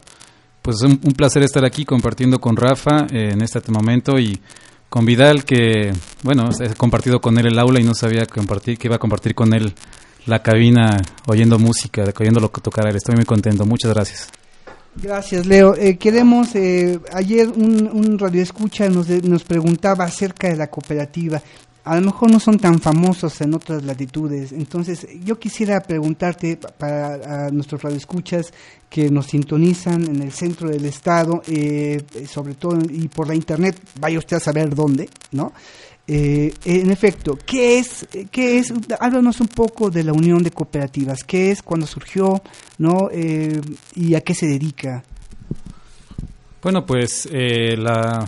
[0.61, 4.41] Pues es un, placer estar aquí compartiendo con Rafa eh, en este momento y
[4.89, 5.93] con Vidal que,
[6.25, 9.37] bueno, he compartido con él el aula y no sabía compartir, que iba a compartir
[9.37, 9.73] con él
[10.27, 12.97] la cabina oyendo música, oyendo lo que tocara él.
[12.97, 13.65] Estoy muy contento.
[13.65, 14.29] Muchas gracias.
[14.97, 15.77] Gracias, Leo.
[15.77, 21.41] Eh, queremos, eh, ayer un, un radioescucha nos, nos preguntaba acerca de la cooperativa
[21.85, 24.53] a lo mejor no son tan famosos en otras latitudes.
[24.53, 28.53] Entonces, yo quisiera preguntarte para nuestros radioescuchas
[28.89, 33.79] que nos sintonizan en el centro del estado, eh, sobre todo y por la internet,
[34.01, 35.53] vaya usted a saber dónde, ¿no?
[36.07, 38.73] Eh, en efecto, ¿qué es, qué es?
[38.99, 41.23] Háblanos un poco de la unión de cooperativas.
[41.25, 41.63] ¿Qué es?
[41.63, 42.43] ¿Cuándo surgió?
[42.79, 43.09] ¿No?
[43.13, 43.61] Eh,
[43.95, 45.03] ¿Y a qué se dedica?
[46.63, 48.27] Bueno, pues la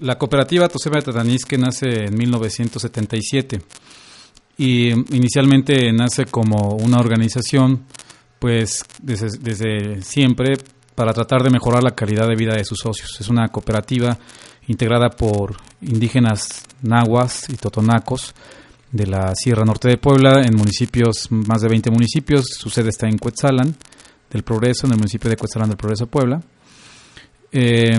[0.00, 3.60] la cooperativa Toseba Tatanisque nace en 1977
[4.58, 7.84] y inicialmente nace como una organización,
[8.38, 10.58] pues desde, desde, siempre
[10.94, 13.20] para tratar de mejorar la calidad de vida de sus socios.
[13.20, 14.18] Es una cooperativa
[14.66, 18.34] integrada por indígenas nahuas y totonacos
[18.92, 22.46] de la Sierra Norte de Puebla, en municipios, más de 20 municipios.
[22.46, 23.74] Su sede está en Cuetzalan
[24.30, 26.42] del Progreso, en el municipio de Cuetzalan del Progreso, Puebla.
[27.52, 27.98] Eh,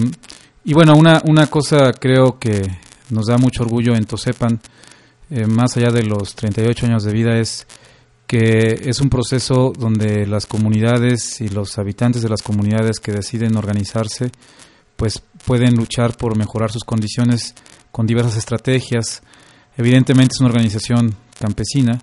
[0.63, 2.61] y bueno, una, una cosa creo que
[3.09, 4.59] nos da mucho orgullo en Tosepan,
[5.29, 7.65] eh, más allá de los 38 años de vida, es
[8.27, 13.57] que es un proceso donde las comunidades y los habitantes de las comunidades que deciden
[13.57, 14.31] organizarse,
[14.95, 17.55] pues pueden luchar por mejorar sus condiciones
[17.91, 19.21] con diversas estrategias.
[19.77, 22.01] Evidentemente es una organización campesina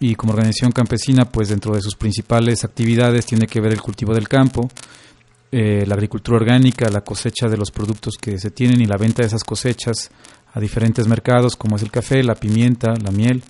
[0.00, 4.14] y como organización campesina, pues dentro de sus principales actividades tiene que ver el cultivo
[4.14, 4.68] del campo,
[5.56, 9.22] eh, la agricultura orgánica, la cosecha de los productos que se tienen y la venta
[9.22, 10.10] de esas cosechas
[10.52, 13.40] a diferentes mercados, como es el café, la pimienta, la miel.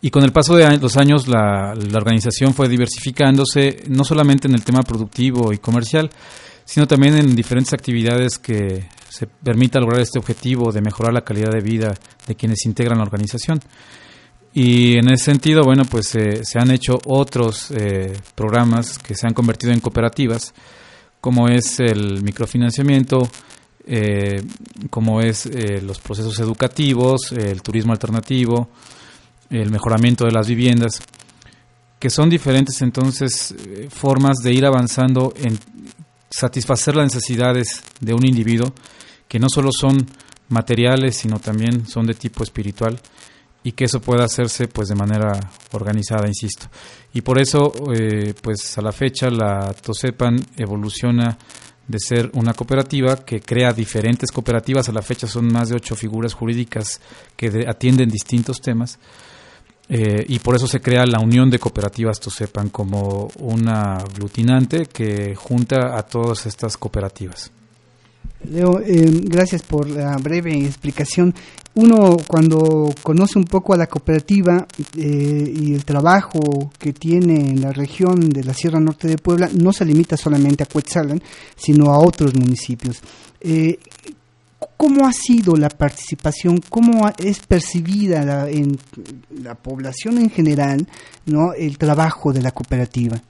[0.00, 4.64] Y con el paso de los años la, organización fue diversificándose, no solamente en el
[4.64, 6.08] tema productivo y comercial,
[6.64, 11.50] sino también en diferentes actividades que se permita lograr este objetivo de mejorar la calidad
[11.50, 11.92] de vida
[12.26, 13.60] de quienes integran la organización.
[14.58, 19.26] Y en ese sentido, bueno, pues eh, se han hecho otros eh, programas que se
[19.26, 20.54] han convertido en cooperativas,
[21.20, 23.28] como es el microfinanciamiento,
[23.86, 24.42] eh,
[24.88, 25.46] como es
[25.82, 28.70] los procesos educativos, el turismo alternativo,
[29.50, 31.02] el mejoramiento de las viviendas,
[31.98, 33.54] que son diferentes entonces
[33.90, 35.58] formas de ir avanzando en
[36.30, 38.72] satisfacer las necesidades de un individuo,
[39.28, 40.06] que no solo son
[40.48, 42.98] materiales, sino también son de tipo espiritual
[43.66, 45.40] y que eso pueda hacerse pues de manera
[45.72, 46.68] organizada, insisto.
[47.12, 51.36] Y por eso, eh, pues a la fecha la Tosepan evoluciona
[51.88, 55.96] de ser una cooperativa que crea diferentes cooperativas, a la fecha son más de ocho
[55.96, 57.00] figuras jurídicas
[57.34, 59.00] que atienden distintos temas,
[59.88, 65.34] eh, y por eso se crea la Unión de Cooperativas Tosepan como una aglutinante que
[65.34, 67.50] junta a todas estas cooperativas.
[68.50, 71.34] Leo, eh, gracias por la breve explicación.
[71.74, 77.60] Uno cuando conoce un poco a la cooperativa eh, y el trabajo que tiene en
[77.60, 81.20] la región de la Sierra Norte de Puebla, no se limita solamente a Cuetzalan,
[81.56, 83.00] sino a otros municipios.
[83.40, 83.78] Eh,
[84.76, 86.60] ¿Cómo ha sido la participación?
[86.68, 88.78] ¿Cómo es percibida en
[89.42, 90.86] la población en general
[91.26, 93.20] no el trabajo de la cooperativa?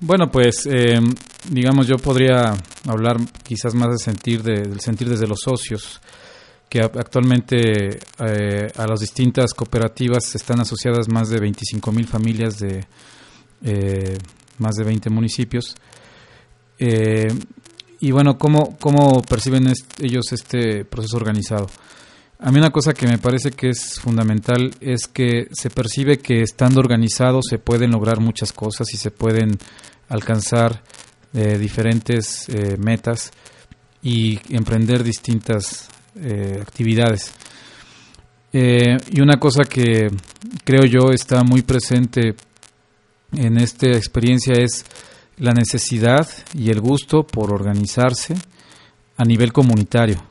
[0.00, 1.00] Bueno, pues eh,
[1.48, 2.54] digamos yo podría
[2.86, 6.00] hablar quizás más de sentir del sentir desde los socios
[6.68, 12.84] que actualmente eh, a las distintas cooperativas están asociadas más de 25 mil familias de
[13.62, 14.18] eh,
[14.58, 15.74] más de 20 municipios
[18.00, 21.68] y bueno, ¿cómo, cómo perciben ellos este proceso organizado?
[22.40, 26.42] A mí una cosa que me parece que es fundamental es que se percibe que
[26.42, 29.56] estando organizados se pueden lograr muchas cosas y se pueden
[30.08, 30.82] alcanzar
[31.32, 33.32] eh, diferentes eh, metas
[34.02, 35.88] y emprender distintas
[36.20, 37.32] eh, actividades.
[38.52, 40.08] y una cosa que
[40.62, 42.36] creo yo está muy presente
[43.32, 44.84] en esta experiencia es
[45.38, 48.34] la necesidad y el gusto por organizarse
[49.16, 50.22] a nivel comunitario.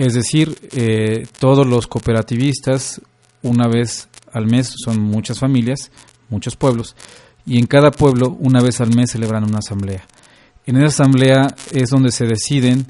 [0.00, 3.02] Es decir, eh, todos los cooperativistas,
[3.42, 5.90] una vez al mes, son muchas familias,
[6.30, 6.96] muchos pueblos,
[7.44, 10.06] y en cada pueblo, una vez al mes, celebran una asamblea.
[10.64, 12.86] En esa asamblea es donde se deciden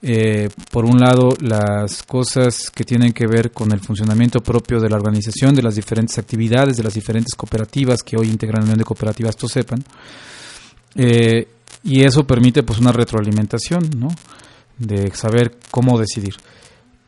[0.00, 4.88] eh, por un lado, las cosas que tienen que ver con el funcionamiento propio de
[4.88, 8.78] la organización, de las diferentes actividades, de las diferentes cooperativas que hoy integran la Unión
[8.78, 9.84] de Cooperativas Tosepan.
[10.94, 11.46] Eh,
[11.82, 14.08] y eso permite pues una retroalimentación, ¿no?
[14.78, 16.34] De saber cómo decidir.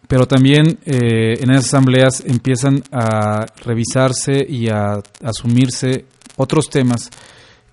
[0.09, 6.05] Pero también eh, en esas asambleas empiezan a revisarse y a asumirse
[6.37, 7.11] otros temas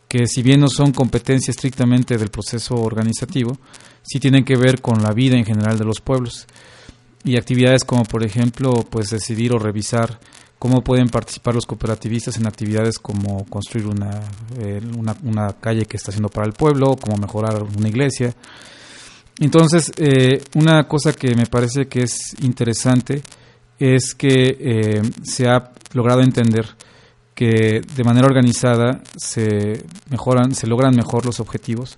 [0.07, 3.57] que si bien no son competencia estrictamente del proceso organizativo,
[4.03, 6.45] sí tienen que ver con la vida en general de los pueblos.
[7.23, 10.19] Y actividades como, por ejemplo, pues decidir o revisar
[10.59, 14.21] cómo pueden participar los cooperativistas en actividades como construir una,
[14.59, 14.81] eh,
[15.23, 18.35] una, calle que está haciendo para el pueblo, como mejorar una iglesia.
[19.39, 23.23] Entonces, eh, una cosa que me parece que es interesante
[23.79, 26.65] es que eh, se ha logrado entender
[27.33, 31.97] que de manera organizada se mejoran, se logran mejor los objetivos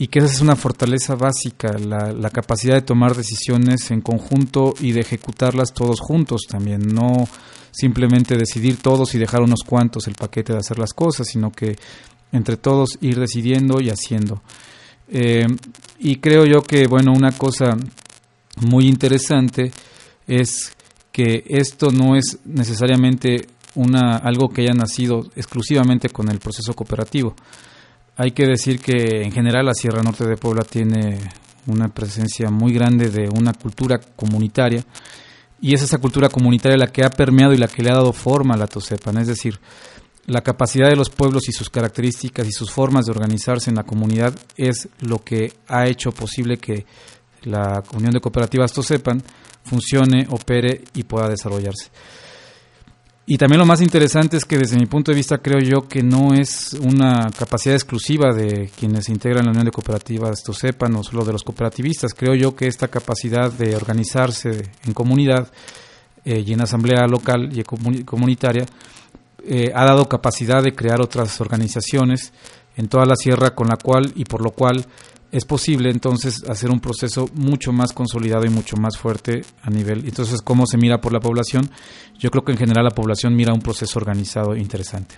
[0.00, 4.92] y que esa es una fortaleza básica, la, capacidad de tomar decisiones en conjunto y
[4.92, 7.28] de ejecutarlas todos juntos también, no
[7.70, 11.76] simplemente decidir todos y dejar unos cuantos el paquete de hacer las cosas, sino que
[12.32, 14.42] entre todos ir decidiendo y haciendo.
[15.10, 15.46] Eh,
[15.98, 17.76] y creo yo que, bueno, una cosa
[18.60, 19.72] muy interesante
[20.26, 20.72] es
[21.12, 27.34] que esto no es necesariamente una, algo que haya nacido exclusivamente con el proceso cooperativo.
[28.16, 31.18] Hay que decir que en general la Sierra Norte de Puebla tiene
[31.66, 34.84] una presencia muy grande de una cultura comunitaria
[35.60, 38.12] y es esa cultura comunitaria la que ha permeado y la que le ha dado
[38.12, 39.58] forma a la Tosepan, es decir,
[40.26, 43.84] la capacidad de los pueblos y sus características y sus formas de organizarse en la
[43.84, 46.86] comunidad es lo que ha hecho posible que
[47.42, 49.22] la Unión de Cooperativas Tosepan
[49.64, 51.90] funcione, opere y pueda desarrollarse.
[53.26, 56.02] Y también lo más interesante es que desde mi punto de vista creo yo que
[56.02, 61.04] no es una capacidad exclusiva de quienes integran la Unión de Cooperativas, esto sepan, o
[61.04, 62.12] solo de los cooperativistas.
[62.12, 65.48] Creo yo que esta capacidad de organizarse en comunidad
[66.24, 68.66] eh, y en asamblea local y comunitaria
[69.52, 72.32] eh, ha dado capacidad de crear otras organizaciones
[72.76, 74.86] en toda la sierra con la cual y por lo cual
[75.32, 80.04] es posible entonces hacer un proceso mucho más consolidado y mucho más fuerte a nivel.
[80.06, 81.68] Entonces, ¿cómo se mira por la población?
[82.16, 85.16] Yo creo que en general la población mira un proceso organizado interesante.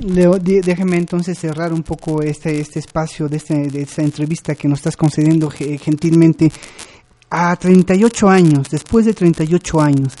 [0.00, 4.78] déjeme entonces cerrar un poco este, este espacio de, este, de esta entrevista que nos
[4.78, 6.50] estás concediendo gentilmente.
[7.28, 10.14] A 38 años, después de 38 años,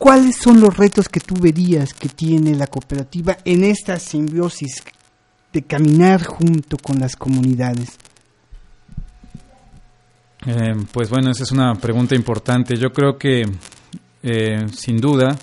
[0.00, 4.82] ¿cuáles son los retos que tú verías que tiene la cooperativa en esta simbiosis
[5.52, 7.98] de caminar junto con las comunidades?
[10.46, 12.76] Eh, pues bueno, esa es una pregunta importante.
[12.76, 13.42] Yo creo que
[14.22, 15.38] eh, sin duda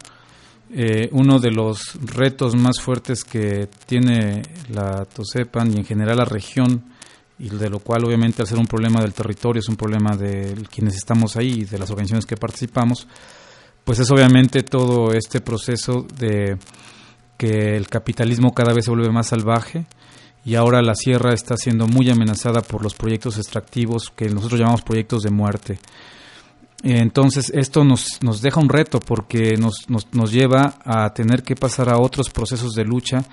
[0.74, 6.26] eh, uno de los retos más fuertes que tiene la Tosepan y en general la
[6.26, 6.84] región,
[7.38, 10.56] y de lo cual obviamente al ser un problema del territorio es un problema de
[10.74, 13.08] quienes estamos ahí y de las organizaciones que participamos,
[13.88, 16.58] pues es obviamente todo este proceso de
[17.38, 19.86] que el capitalismo cada vez se vuelve más salvaje
[20.44, 24.82] y ahora la sierra está siendo muy amenazada por los proyectos extractivos que nosotros llamamos
[24.82, 25.80] proyectos de muerte.
[26.84, 31.56] Entonces esto nos, nos deja un reto porque nos, nos, nos lleva a tener que
[31.56, 33.24] pasar a otros procesos de lucha.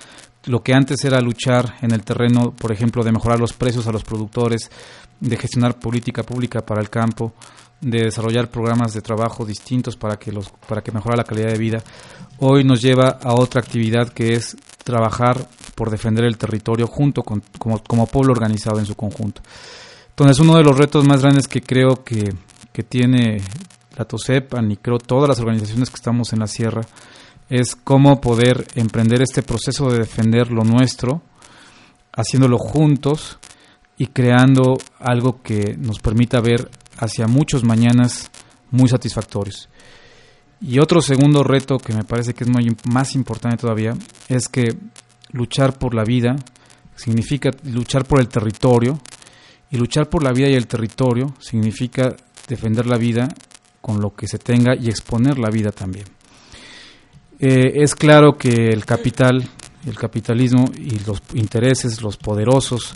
[0.45, 3.91] Lo que antes era luchar en el terreno, por ejemplo, de mejorar los precios a
[3.91, 4.71] los productores,
[5.19, 7.33] de gestionar política pública para el campo,
[7.85, 11.59] de desarrollar programas de trabajo distintos para que los para que mejore la calidad de
[11.59, 11.83] vida
[12.39, 17.43] hoy nos lleva a otra actividad que es trabajar por defender el territorio junto con
[17.59, 19.41] como, como pueblo organizado en su conjunto.
[20.09, 22.33] Entonces uno de los retos más grandes que creo que,
[22.73, 23.37] que tiene
[23.95, 26.81] la TOSEPAN y creo todas las organizaciones que estamos en la sierra
[27.49, 31.21] es cómo poder emprender este proceso de defender lo nuestro
[32.13, 33.37] haciéndolo juntos
[33.95, 38.31] y creando algo que nos permita ver hacia muchos mañanas
[38.71, 39.69] muy satisfactorios.
[40.61, 43.93] Y otro segundo reto que me parece que es muy, más importante todavía
[44.29, 44.75] es que
[45.31, 46.35] luchar por la vida
[46.95, 48.99] significa luchar por el territorio,
[49.71, 52.15] y luchar por la vida y el territorio significa
[52.47, 53.27] defender la vida
[53.81, 56.05] con lo que se tenga y exponer la vida también.
[57.39, 59.47] Eh, es claro que el capital,
[59.85, 62.93] el capitalismo y los intereses, los poderosos,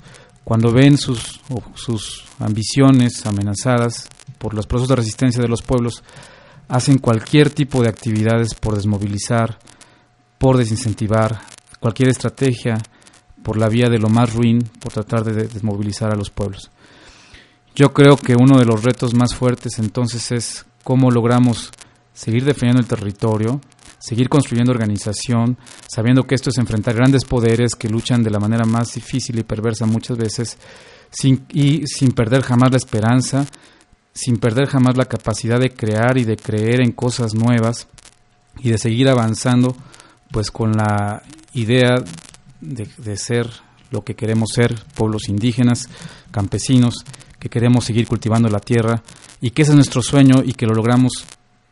[0.50, 1.42] cuando ven sus,
[1.76, 6.02] sus ambiciones amenazadas por los procesos de resistencia de los pueblos,
[6.68, 9.60] hacen cualquier tipo de actividades por desmovilizar,
[10.40, 11.40] por desincentivar,
[11.80, 12.80] cualquier estrategia
[13.44, 16.72] por la vía de lo más ruin, por tratar de desmovilizar a los pueblos.
[17.76, 21.70] Yo creo que uno de los retos más fuertes entonces es cómo logramos
[22.12, 23.62] seguir defendiendo el territorio,
[24.00, 28.66] seguir construyendo organización, sabiendo que esto es enfrentar grandes poderes que luchan de la manera
[28.66, 30.58] más difícil y perversa muchas veces,
[31.12, 33.46] sin, y sin perder jamás la esperanza,
[34.14, 37.88] sin perder jamás la capacidad de crear y de creer en cosas nuevas
[38.60, 39.76] y de seguir avanzando
[40.32, 41.24] pues con la
[41.54, 41.96] idea
[42.62, 43.50] de, de ser
[43.92, 45.90] lo que queremos ser, pueblos indígenas,
[46.32, 46.96] campesinos,
[47.40, 49.02] que queremos seguir cultivando la tierra
[49.42, 51.26] y que ese es nuestro sueño y que lo logramos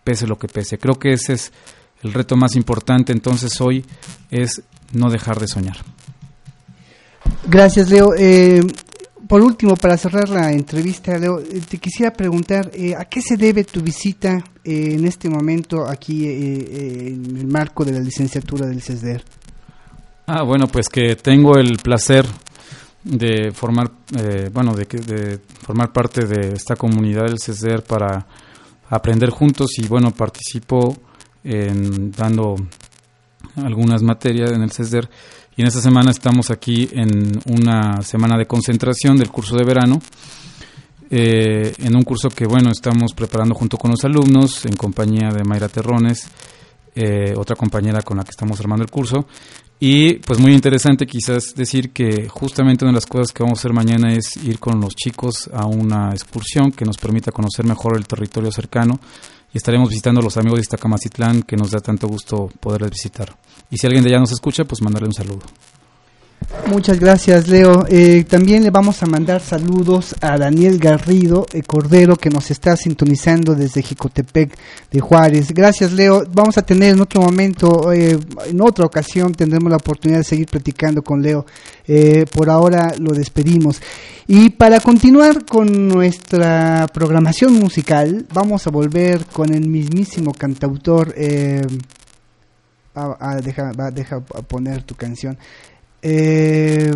[0.04, 0.80] pese lo que pese.
[0.80, 1.52] Creo que ese es
[2.04, 3.84] el reto más importante entonces hoy,
[4.30, 4.62] es
[4.94, 5.78] no dejar de soñar.
[7.48, 8.14] Gracias, Leo.
[8.18, 8.62] Eh,
[9.28, 13.36] por último, para cerrar la entrevista, Leo, eh, te quisiera preguntar, eh, ¿a qué se
[13.36, 19.24] debe tu visita en este momento aquí en el marco de la licenciatura del CESDER?
[20.28, 22.26] Ah, bueno, pues que tengo el placer
[23.04, 23.92] de formar,
[24.52, 28.28] bueno, de, de formar parte de esta comunidad del CESDER para
[28.90, 30.98] aprender juntos y bueno, participo
[31.48, 32.56] en, dando
[33.56, 35.10] algunas materias en el CESDER
[35.56, 40.00] y en esta semana estamos aquí en una semana de concentración del curso de verano,
[41.10, 45.44] eh, en un curso que bueno, estamos preparando junto con los alumnos en compañía de
[45.44, 46.28] Mayra Terrones,
[46.94, 49.26] eh, otra compañera con la que estamos armando el curso.
[49.80, 53.62] Y pues muy interesante quizás decir que justamente una de las cosas que vamos a
[53.62, 57.96] hacer mañana es ir con los chicos a una excursión que nos permita conocer mejor
[57.98, 59.00] el territorio cercano
[59.58, 63.36] estaremos visitando a los amigos de Iztacamacitlán que nos da tanto gusto poderles visitar.
[63.70, 65.42] Y si alguien de allá nos escucha, pues mandarle un saludo.
[66.68, 67.86] Muchas gracias, Leo.
[67.90, 72.76] Eh, también le vamos a mandar saludos a Daniel Garrido eh, Cordero, que nos está
[72.76, 74.54] sintonizando desde Jicotepec
[74.92, 75.54] de Juárez.
[75.54, 76.26] Gracias, Leo.
[76.34, 80.48] Vamos a tener en otro momento, eh, en otra ocasión, tendremos la oportunidad de seguir
[80.48, 81.46] platicando con Leo.
[82.32, 83.82] por ahora lo despedimos.
[84.28, 91.16] Y para continuar con nuestra programación musical, vamos a volver con el mismísimo cantautor.
[92.94, 95.38] a, deja, deja poner tu canción.
[96.02, 96.94] Eh,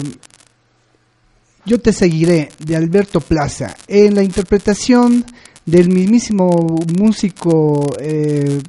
[1.65, 5.25] yo te seguiré de Alberto Plaza en la interpretación
[5.65, 6.49] del mismísimo
[6.97, 8.61] músico eh,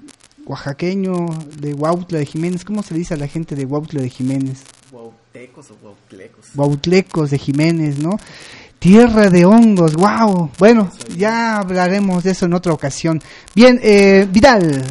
[0.45, 1.27] oaxaqueño
[1.59, 2.65] de Huautla de Jiménez.
[2.65, 4.63] ¿Cómo se dice a la gente de Huautla de Jiménez?
[4.91, 6.47] Huautecos o Huautlecos.
[6.55, 8.19] Huautlecos de Jiménez, ¿no?
[8.79, 10.51] Tierra de hongos, wow.
[10.59, 13.23] Bueno, ya hablaremos de eso en otra ocasión.
[13.55, 14.85] Bien, eh, Vidal,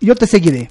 [0.00, 0.68] yo te seguiré.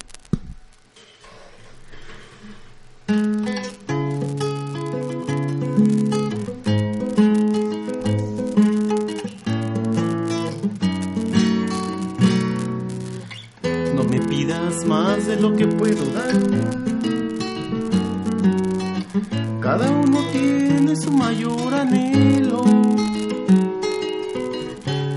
[15.28, 16.34] De lo que puedo dar.
[19.62, 22.64] Cada uno tiene su mayor anhelo.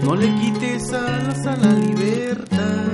[0.05, 2.85] No le quites alas a la libertad,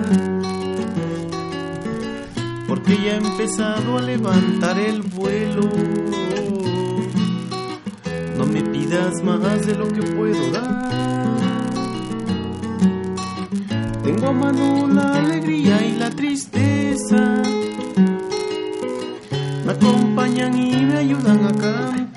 [2.67, 5.69] porque ya ha empezado a levantar el vuelo.
[8.39, 10.91] No me pidas más de lo que puedo dar.
[14.03, 16.62] Tengo a mano la alegría y la tristeza.
[17.13, 17.19] Me
[19.71, 22.09] acompañan y me ayudan a cantar.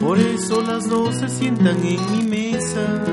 [0.00, 3.04] Por eso las dos se sientan en mi mesa.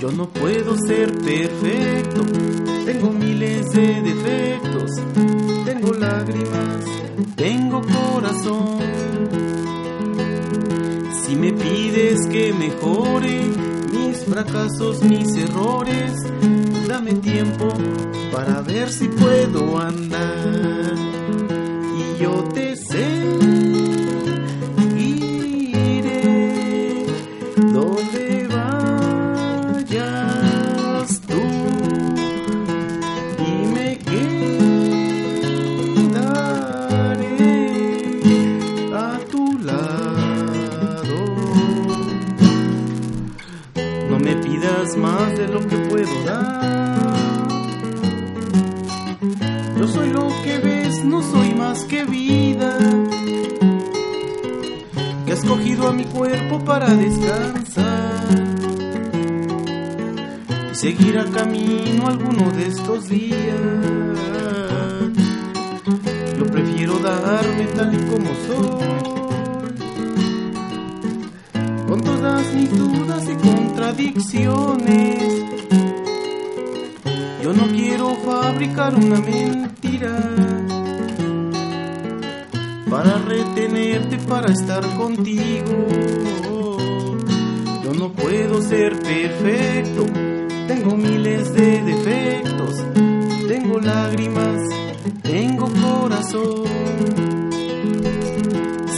[0.00, 2.22] Yo no puedo ser perfecto,
[2.86, 4.92] tengo miles de defectos,
[5.66, 6.86] tengo lágrimas,
[7.36, 8.78] tengo corazón.
[11.26, 13.42] Si me pides que mejore,
[14.28, 16.12] fracasos, mis errores.
[17.16, 17.72] Tiempo
[18.30, 20.94] para ver si puedo andar.
[21.96, 22.67] Y yo te
[77.48, 80.20] Yo no quiero fabricar una mentira
[82.90, 85.86] para retenerte, para estar contigo.
[87.82, 90.04] Yo no puedo ser perfecto,
[90.66, 92.84] tengo miles de defectos,
[93.48, 94.60] tengo lágrimas,
[95.22, 96.64] tengo corazón.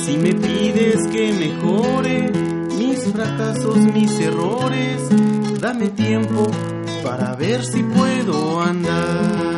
[0.03, 2.33] Si me pides que mejore
[2.77, 5.09] mis fracasos, mis errores,
[5.61, 6.51] dame tiempo
[7.03, 9.50] para ver si puedo andar.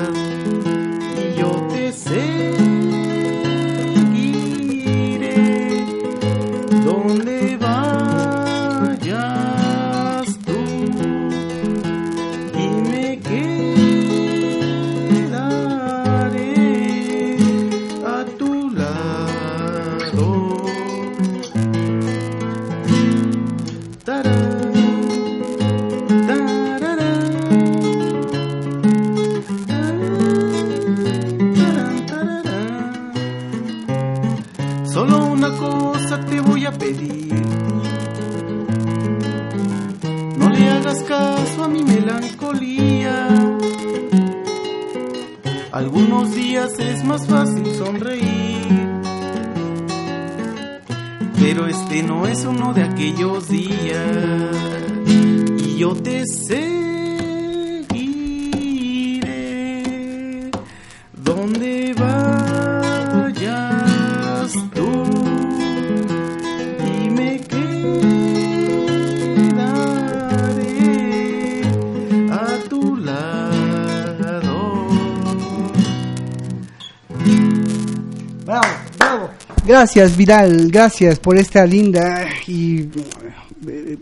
[79.95, 82.89] Gracias, Vidal, gracias por esta linda y
[83.69, 83.99] eh,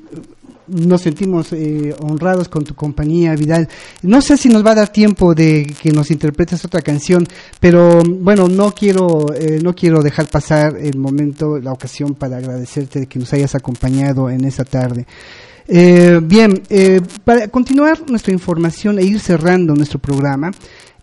[0.68, 3.68] nos sentimos eh, honrados con tu compañía, Vidal.
[4.02, 7.26] No sé si nos va a dar tiempo de que nos interpretes otra canción,
[7.58, 13.00] pero bueno, no quiero eh, no quiero dejar pasar el momento, la ocasión para agradecerte
[13.00, 15.06] de que nos hayas acompañado en esta tarde.
[15.72, 20.50] Eh, bien, eh, para continuar nuestra información e ir cerrando nuestro programa,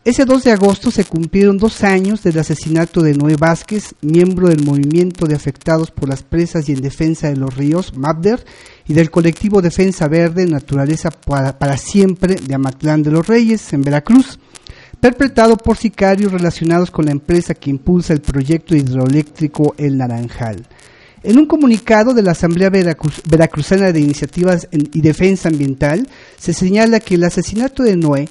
[0.10, 4.64] ese 2 de agosto se cumplieron dos años del asesinato de Noé Vázquez, miembro del
[4.64, 8.46] movimiento de afectados por las presas y en defensa de los ríos, MAPDER,
[8.88, 14.40] y del colectivo Defensa Verde Naturaleza para, Siempre de Amatlán de los Reyes, en Veracruz,
[15.02, 20.66] perpetrado por sicarios relacionados con la empresa que impulsa el proyecto hidroeléctrico El Naranjal.
[21.22, 26.08] En un comunicado de la Asamblea Veracruz- Veracruzana de Iniciativas y Defensa Ambiental,
[26.40, 28.30] se señala que el asesinato de Noé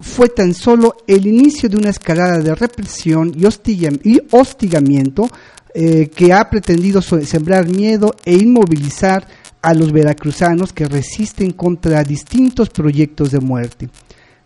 [0.00, 5.28] fue tan solo el inicio de una escalada de represión y, hostiga- y hostigamiento
[5.74, 9.26] eh, que ha pretendido sembrar miedo e inmovilizar
[9.60, 13.88] a los veracruzanos que resisten contra distintos proyectos de muerte.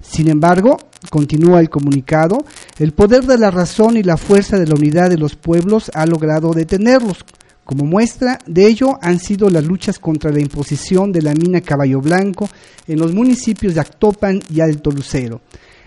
[0.00, 0.78] Sin embargo,
[1.11, 2.44] continúa el comunicado,
[2.78, 6.07] el poder de la razón y la fuerza de la unidad de los pueblos ha
[6.07, 7.24] logrado detenerlos.
[7.64, 12.00] Como muestra de ello han sido las luchas contra la imposición de la mina Caballo
[12.00, 12.48] Blanco
[12.88, 15.40] en los municipios de Actopan y Alto Lucero.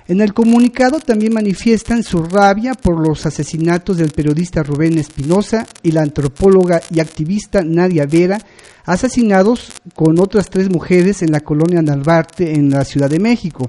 [0.07, 5.91] En el comunicado también manifiestan su rabia por los asesinatos del periodista Rubén Espinosa y
[5.91, 8.37] la antropóloga y activista Nadia Vera,
[8.85, 13.65] asesinados con otras tres mujeres en la colonia Narvarte en la Ciudad de México.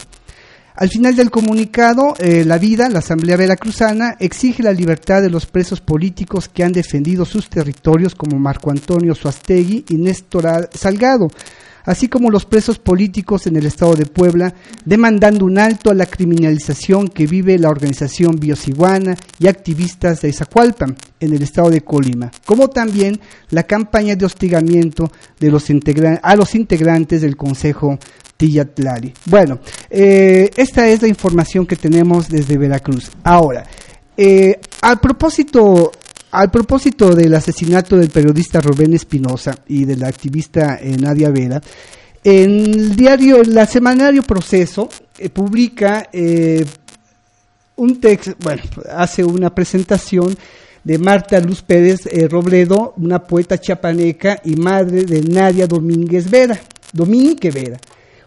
[0.77, 5.47] Al final del comunicado, eh, la vida, la Asamblea Veracruzana, exige la libertad de los
[5.47, 11.29] presos políticos que han defendido sus territorios como Marco Antonio Suastegui y Néstor Al- Salgado,
[11.87, 14.53] así como los presos políticos en el estado de Puebla,
[14.85, 20.95] demandando un alto a la criminalización que vive la organización Biosiguana y activistas de Izacualpan
[21.21, 23.19] en el estado de Colima, como también
[23.49, 25.11] la campaña de hostigamiento
[25.41, 25.69] de los
[26.23, 27.99] a los integrantes del Consejo
[28.37, 29.13] Tillatlari.
[29.27, 29.61] Bueno,
[29.91, 33.11] eh, esta es la información que tenemos desde Veracruz.
[33.25, 33.65] Ahora,
[34.17, 35.93] eh, al propósito
[36.33, 41.63] al propósito del asesinato del periodista Rubén Espinosa y de la activista eh, Nadia Vera,
[42.29, 46.67] en el diario, la semanario Proceso eh, publica eh,
[47.77, 50.37] un texto, bueno, hace una presentación
[50.83, 56.59] de Marta Luz Pérez eh, Robledo, una poeta chapaneca y madre de Nadia Domínguez Vera,
[56.93, 57.79] Domínguez Vera,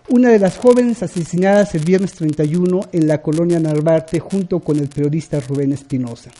[0.10, 4.88] una de las jóvenes asesinadas el viernes 31 en la colonia Narvarte junto con el
[4.88, 6.32] periodista Rubén Espinosa.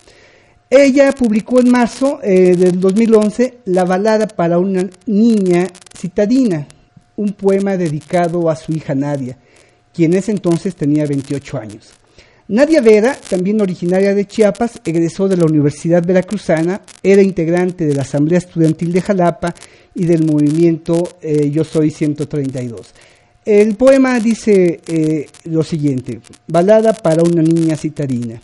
[0.70, 6.68] Ella publicó en marzo eh, del 2011 La balada para una niña citadina,
[7.16, 9.38] un poema dedicado a su hija Nadia,
[9.94, 11.94] quien ese entonces tenía 28 años.
[12.48, 18.02] Nadia Vera, también originaria de Chiapas, egresó de la Universidad Veracruzana, era integrante de la
[18.02, 19.54] Asamblea Estudiantil de Jalapa
[19.94, 22.94] y del movimiento eh, Yo Soy 132.
[23.52, 28.40] El poema dice eh, lo siguiente, balada para una niña citadina.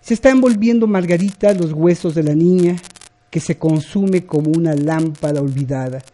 [0.00, 2.76] Se está envolviendo Margarita los huesos de la niña
[3.30, 6.04] que se consume como una lámpara olvidada.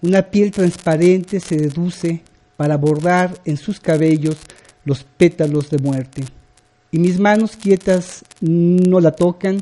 [0.00, 2.22] Una piel transparente se deduce
[2.56, 4.38] para bordar en sus cabellos
[4.86, 6.24] los pétalos de muerte.
[6.90, 9.60] Y mis manos quietas no la tocan,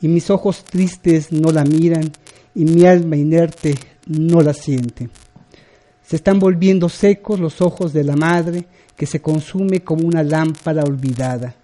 [0.00, 2.12] y mis ojos tristes no la miran,
[2.54, 3.74] y mi alma inerte
[4.06, 5.10] no la siente.
[6.08, 8.64] Se están volviendo secos los ojos de la madre
[8.96, 11.54] que se consume como una lámpara olvidada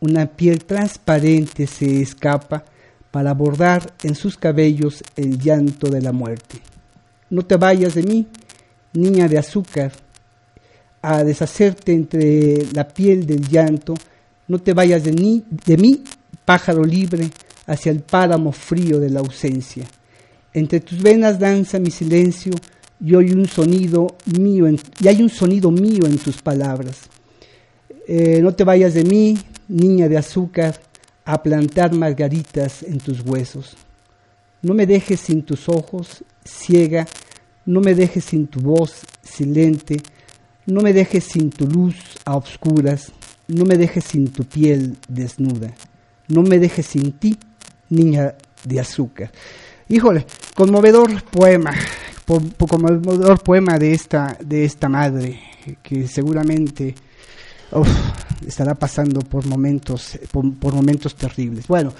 [0.00, 2.64] una piel transparente se escapa
[3.10, 6.58] para bordar en sus cabellos el llanto de la muerte.
[7.30, 8.26] No te vayas de mí,
[8.92, 9.92] niña de azúcar,
[11.02, 13.94] a deshacerte entre la piel del llanto,
[14.48, 16.04] no te vayas de, de mí,
[16.44, 17.30] pájaro libre,
[17.66, 19.86] hacia el páramo frío de la ausencia.
[20.52, 22.52] Entre tus venas danza mi silencio
[23.00, 24.66] y hoy un sonido mío
[25.00, 27.08] y hay un sonido mío en tus palabras.
[28.08, 29.36] Eh, no te vayas de mí,
[29.68, 30.80] niña de azúcar,
[31.24, 33.76] a plantar margaritas en tus huesos.
[34.62, 37.06] No me dejes sin tus ojos, ciega,
[37.66, 39.96] no me dejes sin tu voz, silente,
[40.66, 43.12] no me dejes sin tu luz a obscuras,
[43.48, 45.74] no me dejes sin tu piel desnuda,
[46.28, 47.36] no me dejes sin ti,
[47.90, 48.34] niña
[48.64, 49.30] de azúcar.
[49.88, 51.72] Híjole, conmovedor poema,
[52.26, 55.40] conmovedor poema de esta, de esta madre,
[55.82, 56.94] que seguramente
[58.46, 61.66] estará pasando por momentos, por, momentos terribles.
[61.66, 61.92] Bueno,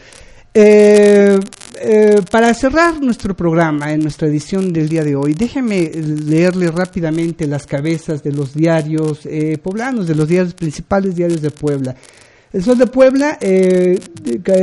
[0.52, 1.38] eh,
[1.80, 7.46] eh, para cerrar nuestro programa, en nuestra edición del día de hoy, déjeme leerle rápidamente
[7.46, 11.94] las cabezas de los diarios eh, poblanos, de los diarios principales diarios de Puebla.
[12.52, 13.38] El Sol de Puebla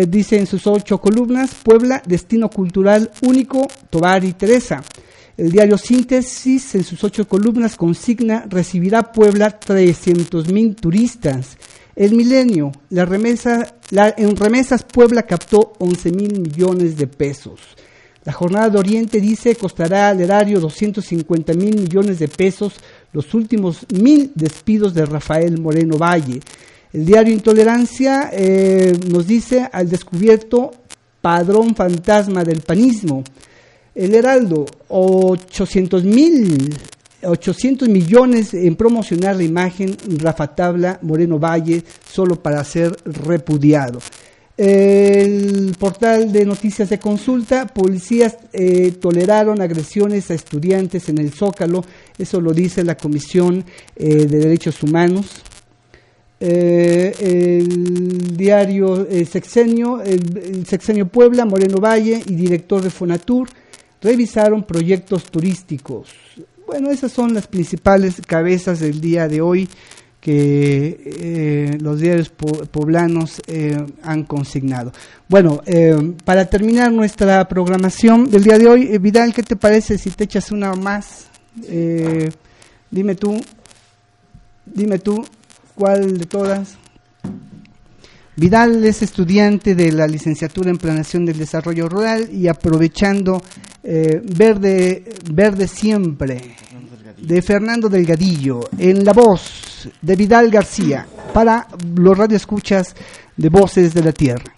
[0.08, 4.82] dice en sus ocho columnas, Puebla, destino cultural único, Tobar y Teresa.
[5.36, 11.58] El diario Síntesis, en sus ocho columnas, consigna recibirá Puebla 300.000 turistas.
[11.96, 17.62] El milenio, la remesa, en remesas Puebla captó 11 mil millones de pesos.
[18.26, 22.74] La jornada de Oriente dice costará al erario 250 mil millones de pesos
[23.12, 26.40] los últimos mil despidos de Rafael Moreno Valle.
[26.94, 30.72] El diario Intolerancia eh, nos dice al descubierto
[31.22, 33.24] padrón fantasma del panismo.
[33.96, 36.74] El Heraldo, 800 mil
[37.26, 44.00] 800 millones en promocionar la imagen Rafa Tabla Moreno Valle solo para ser repudiado.
[44.56, 51.84] El portal de noticias de consulta, policías eh, toleraron agresiones a estudiantes en el Zócalo,
[52.18, 53.66] eso lo dice la Comisión
[53.96, 55.42] eh, de Derechos Humanos.
[56.40, 63.48] Eh, el diario Sexenio, el Sexenio Puebla, Moreno Valle y director de Fonatur
[64.04, 66.10] revisaron proyectos turísticos.
[66.68, 69.70] Bueno, esas son las principales cabezas del día de hoy
[70.24, 74.94] que eh, los diarios poblanos eh, han consignado.
[75.28, 80.12] Bueno, eh, para terminar nuestra programación del día de hoy, Vidal, ¿qué te parece si
[80.12, 81.28] te echas una más?
[82.90, 83.40] dime tú,
[84.66, 85.24] dime tú,
[85.76, 86.78] ¿cuál de todas?
[88.36, 93.42] Vidal es estudiante de la licenciatura en Planación del Desarrollo Rural y aprovechando
[93.84, 96.56] eh, Verde, Verde Siempre
[97.18, 102.96] de Fernando Delgadillo en la voz de Vidal García para los radioescuchas
[103.38, 104.54] de Voces de la Tierra.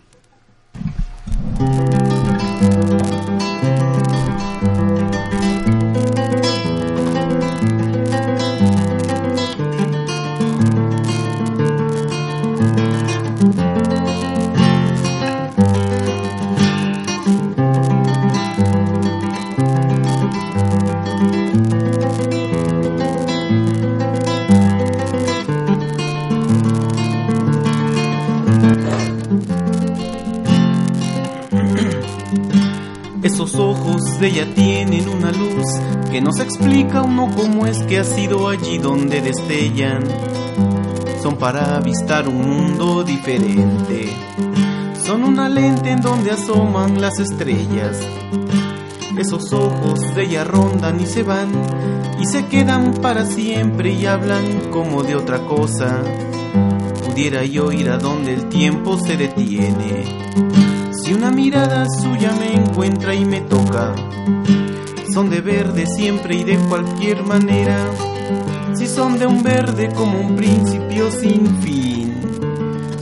[34.19, 35.65] De ella tienen una luz
[36.11, 40.03] que nos explica uno cómo es que ha sido allí donde destellan.
[41.21, 44.09] Son para avistar un mundo diferente.
[45.05, 47.99] Son una lente en donde asoman las estrellas.
[49.17, 51.49] Esos ojos de ella rondan y se van
[52.19, 56.01] y se quedan para siempre y hablan como de otra cosa.
[57.05, 60.54] Pudiera yo ir a donde el tiempo se detiene
[61.05, 63.93] Si una mirada suya me encuentra y me toca,
[65.13, 67.77] son de verde siempre y de cualquier manera.
[68.73, 72.11] Si son de un verde como un principio sin fin,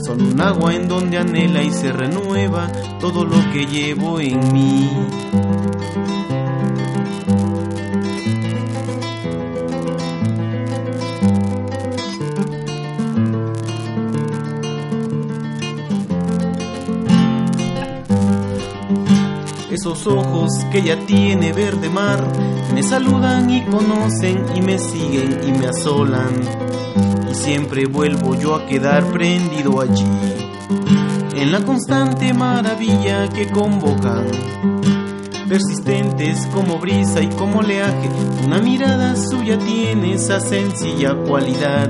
[0.05, 4.89] son un agua en donde anhela y se renueva todo lo que llevo en mí.
[19.93, 22.27] Esos ojos que ella tiene verde mar
[22.73, 26.33] me saludan y conocen y me siguen y me asolan.
[27.29, 30.03] Y siempre vuelvo yo a quedar prendido allí,
[31.35, 34.25] en la constante maravilla que convocan.
[35.47, 38.09] Persistentes como brisa y como oleaje,
[38.47, 41.87] una mirada suya tiene esa sencilla cualidad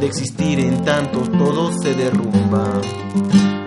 [0.00, 2.80] de existir en tanto todo se derrumba.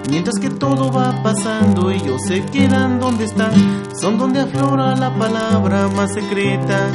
[0.09, 3.51] Mientras que todo va pasando, ellos se quedan donde están,
[3.99, 6.89] son donde aflora la palabra más secreta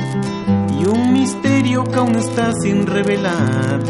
[0.78, 3.80] y un misterio que aún está sin revelar.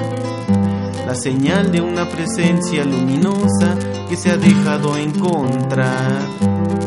[1.06, 3.76] La señal de una presencia luminosa
[4.08, 6.83] que se ha dejado encontrar.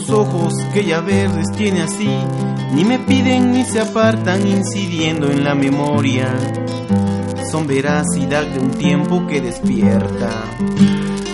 [0.00, 2.08] Esos ojos que ya verdes tiene así,
[2.72, 6.26] ni me piden ni se apartan incidiendo en la memoria.
[7.50, 10.30] Son veracidad de un tiempo que despierta.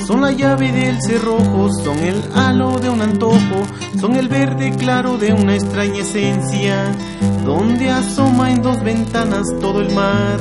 [0.05, 3.63] Son la llave del cerrojo, son el halo de un antojo,
[4.01, 6.93] son el verde claro de una extraña esencia,
[7.45, 10.41] donde asoma en dos ventanas todo el mar.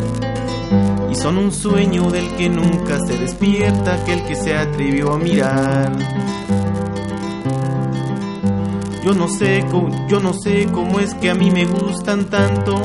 [1.12, 5.92] Y son un sueño del que nunca se despierta, aquel que se atrevió a mirar.
[9.06, 9.64] Yo no sé,
[10.10, 12.82] yo no sé cómo es que a mí me gustan tanto.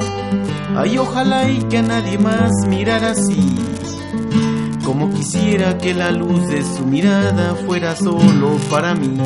[0.76, 3.56] Ay, ojalá y que a nadie más mirara así.
[4.84, 9.16] Como quisiera que la luz de su mirada fuera solo para mí.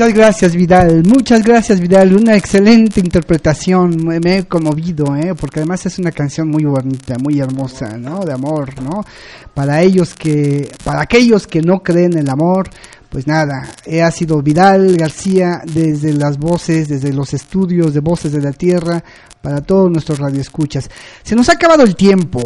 [0.00, 5.34] Muchas gracias Vidal, muchas gracias Vidal, una excelente interpretación, me he conmovido, ¿eh?
[5.38, 8.24] porque además es una canción muy bonita, muy hermosa, ¿no?
[8.24, 9.04] De amor, ¿no?
[9.52, 12.70] Para ellos que, para aquellos que no creen en el amor,
[13.10, 13.68] pues nada,
[14.02, 19.04] ha sido Vidal García desde las voces, desde los estudios de Voces de la Tierra,
[19.40, 20.90] para todos nuestros radioescuchas.
[21.22, 22.42] Se nos ha acabado el tiempo.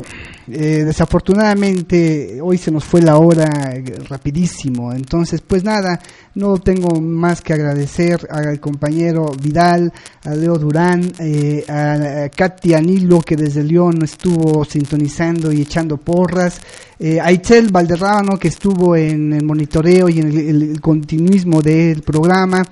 [0.47, 4.93] Eh, desafortunadamente hoy se nos fue la hora eh, rapidísimo.
[4.93, 5.99] Entonces, pues nada,
[6.35, 9.93] no tengo más que agradecer al compañero Vidal,
[10.25, 16.61] a Leo Durán, eh, a, Katy Anilo que desde León estuvo sintonizando y echando porras,
[17.21, 22.63] a Itzel Valderrábano que estuvo en el monitoreo y en el continuismo del programa.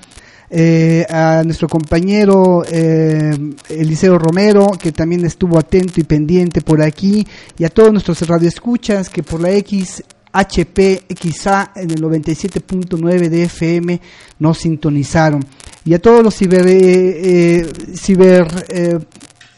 [0.55, 3.35] Eh, a nuestro compañero eh,
[3.71, 7.27] Eliseo Romero, que también estuvo atento y pendiente por aquí,
[7.57, 13.45] y a todos nuestros radioescuchas que por la X HP XA en el 97.9 de
[13.45, 13.99] FM
[14.41, 15.43] nos sintonizaron.
[15.87, 18.99] Y a todos los ciber, eh, eh ciber eh,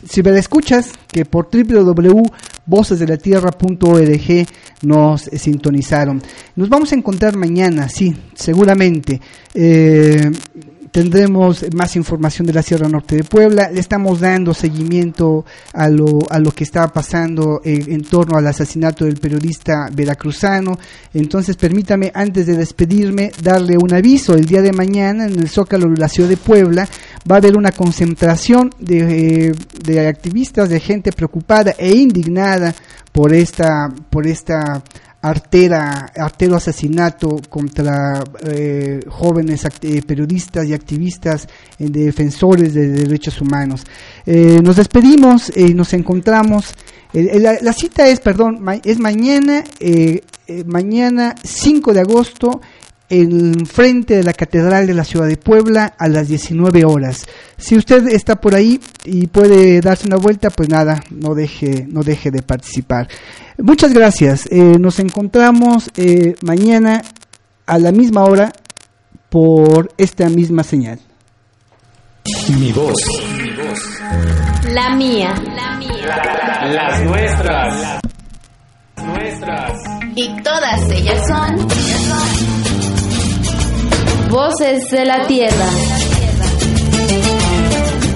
[0.08, 4.46] ciberescuchas que por www.vocesdelatierra.org
[4.82, 6.22] nos sintonizaron.
[6.54, 9.20] Nos vamos a encontrar mañana, sí, seguramente.
[10.94, 13.68] Tendremos más información de la Sierra Norte de Puebla.
[13.68, 18.46] Le estamos dando seguimiento a lo, a lo que está pasando eh, en torno al
[18.46, 20.78] asesinato del periodista veracruzano.
[21.12, 24.34] Entonces, permítame, antes de despedirme, darle un aviso.
[24.34, 26.88] El día de mañana, en el Zócalo de la Ciudad de Puebla,
[27.28, 32.72] va a haber una concentración de, eh, de activistas, de gente preocupada e indignada
[33.10, 34.84] por esta, por esta
[35.24, 41.48] artera, artero asesinato contra eh, jóvenes eh, periodistas y activistas
[41.78, 43.84] eh, defensores de derechos humanos.
[44.26, 46.74] nos despedimos y nos encontramos.
[47.12, 49.64] La, cita es, perdón, es mañana,
[50.66, 52.60] mañana 5 de agosto
[53.08, 57.26] en frente de la Catedral de la Ciudad de Puebla a las 19 horas.
[57.56, 62.02] Si usted está por ahí y puede darse una vuelta, pues nada, no deje, no
[62.02, 63.08] deje de participar.
[63.58, 64.46] Muchas gracias.
[64.50, 67.02] Eh, nos encontramos eh, mañana
[67.66, 68.52] a la misma hora
[69.28, 70.98] por esta misma señal.
[72.58, 72.96] Mi voz.
[74.72, 75.34] La mía.
[75.54, 76.72] La mía.
[76.72, 78.00] las nuestras.
[78.96, 79.80] otras.
[80.16, 81.68] Y todas ellas son
[84.34, 85.66] voces de la tierra.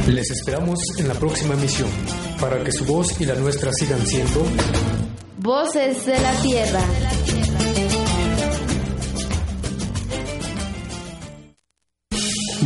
[0.09, 1.89] Les esperamos en la próxima emisión
[2.41, 4.43] para que su voz y la nuestra sigan siendo
[5.37, 6.81] voces de la tierra.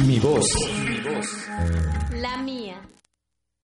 [0.06, 0.46] Mi voz.
[2.22, 2.80] La mía.